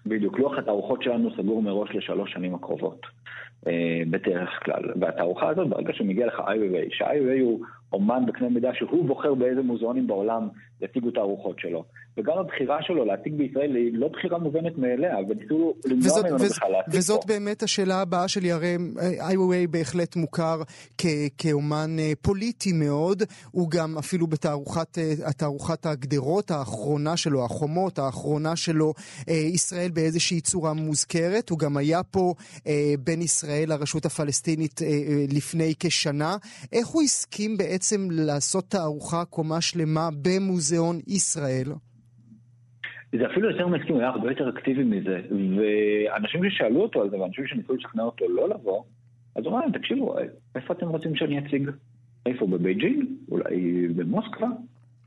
[0.06, 3.02] בדיוק, לוח התערוכות שלנו סגור מראש לשלוש שנים הקרובות,
[4.10, 4.84] בדרך כלל.
[5.02, 7.60] והתערוכה הזאת, ברגע שמגיע לך איי-ווי, שאיי-ווי הוא
[7.94, 10.48] אומן בקנה מידה שהוא בוחר באיזה מוזיאונים בעולם
[10.82, 11.84] יציגו את הארוחות שלו.
[12.18, 16.72] וגם הבחירה שלו להציג בישראל היא לא בחירה מובנת מאליה, וניסו למנוע וזאת, ממנו בכלל
[16.72, 17.28] להציג וזאת פה.
[17.28, 18.78] באמת השאלה הבאה שלי, הרי
[19.20, 20.62] איי ווי בהחלט מוכר
[20.98, 21.06] כ,
[21.38, 28.94] כאומן אה, פוליטי מאוד, הוא גם אפילו בתערוכת אה, הגדרות האחרונה שלו, החומות האחרונה שלו,
[29.30, 32.34] אה, ישראל באיזושהי צורה מוזכרת, הוא גם היה פה
[33.00, 34.82] בין ישראל לרשות הפלסטינית
[35.34, 36.38] לפני כשנה.
[36.74, 40.65] איך הוא הסכים בעצם לעשות תערוכה קומה שלמה במוזיאון
[41.08, 41.68] ישראל?
[43.12, 45.22] זה אפילו יותר מסכים, הוא היה הרבה יותר אקטיבי מזה.
[45.32, 48.84] ואנשים ששאלו אותו על זה, ואנשים שניסו לשכנע אותו לא לבוא,
[49.36, 50.16] אז הוא אמר להם, תקשיבו,
[50.56, 51.70] איפה אתם רוצים שאני אציג?
[52.26, 52.48] איפה?
[52.48, 53.06] בבייג'ינג?
[53.32, 54.48] אולי במוסקבה?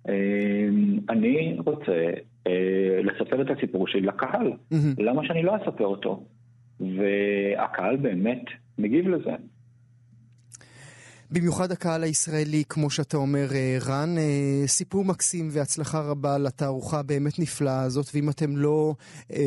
[0.08, 0.68] אה,
[1.10, 2.10] אני רוצה
[2.46, 4.52] אה, לספר את הסיפור שלי לקהל.
[4.98, 6.24] למה שאני לא אספר אותו?
[6.80, 8.44] והקהל באמת
[8.78, 9.32] מגיב לזה.
[11.30, 17.38] במיוחד הקהל הישראלי, כמו שאתה אומר, אה, רן, אה, סיפור מקסים והצלחה רבה לתערוכה הבאמת
[17.38, 18.94] נפלאה הזאת, ואם אתם לא,
[19.32, 19.38] אה,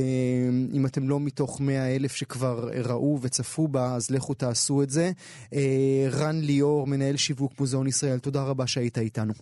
[0.74, 5.12] אם אתם לא מתוך מאה אלף שכבר ראו וצפו בה, אז לכו תעשו את זה.
[6.12, 9.34] רן ליאור, מנהל שיווק מוזיאון ישראל, תודה רבה שהיית איתנו.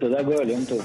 [0.00, 0.82] תודה גואל, יום טוב.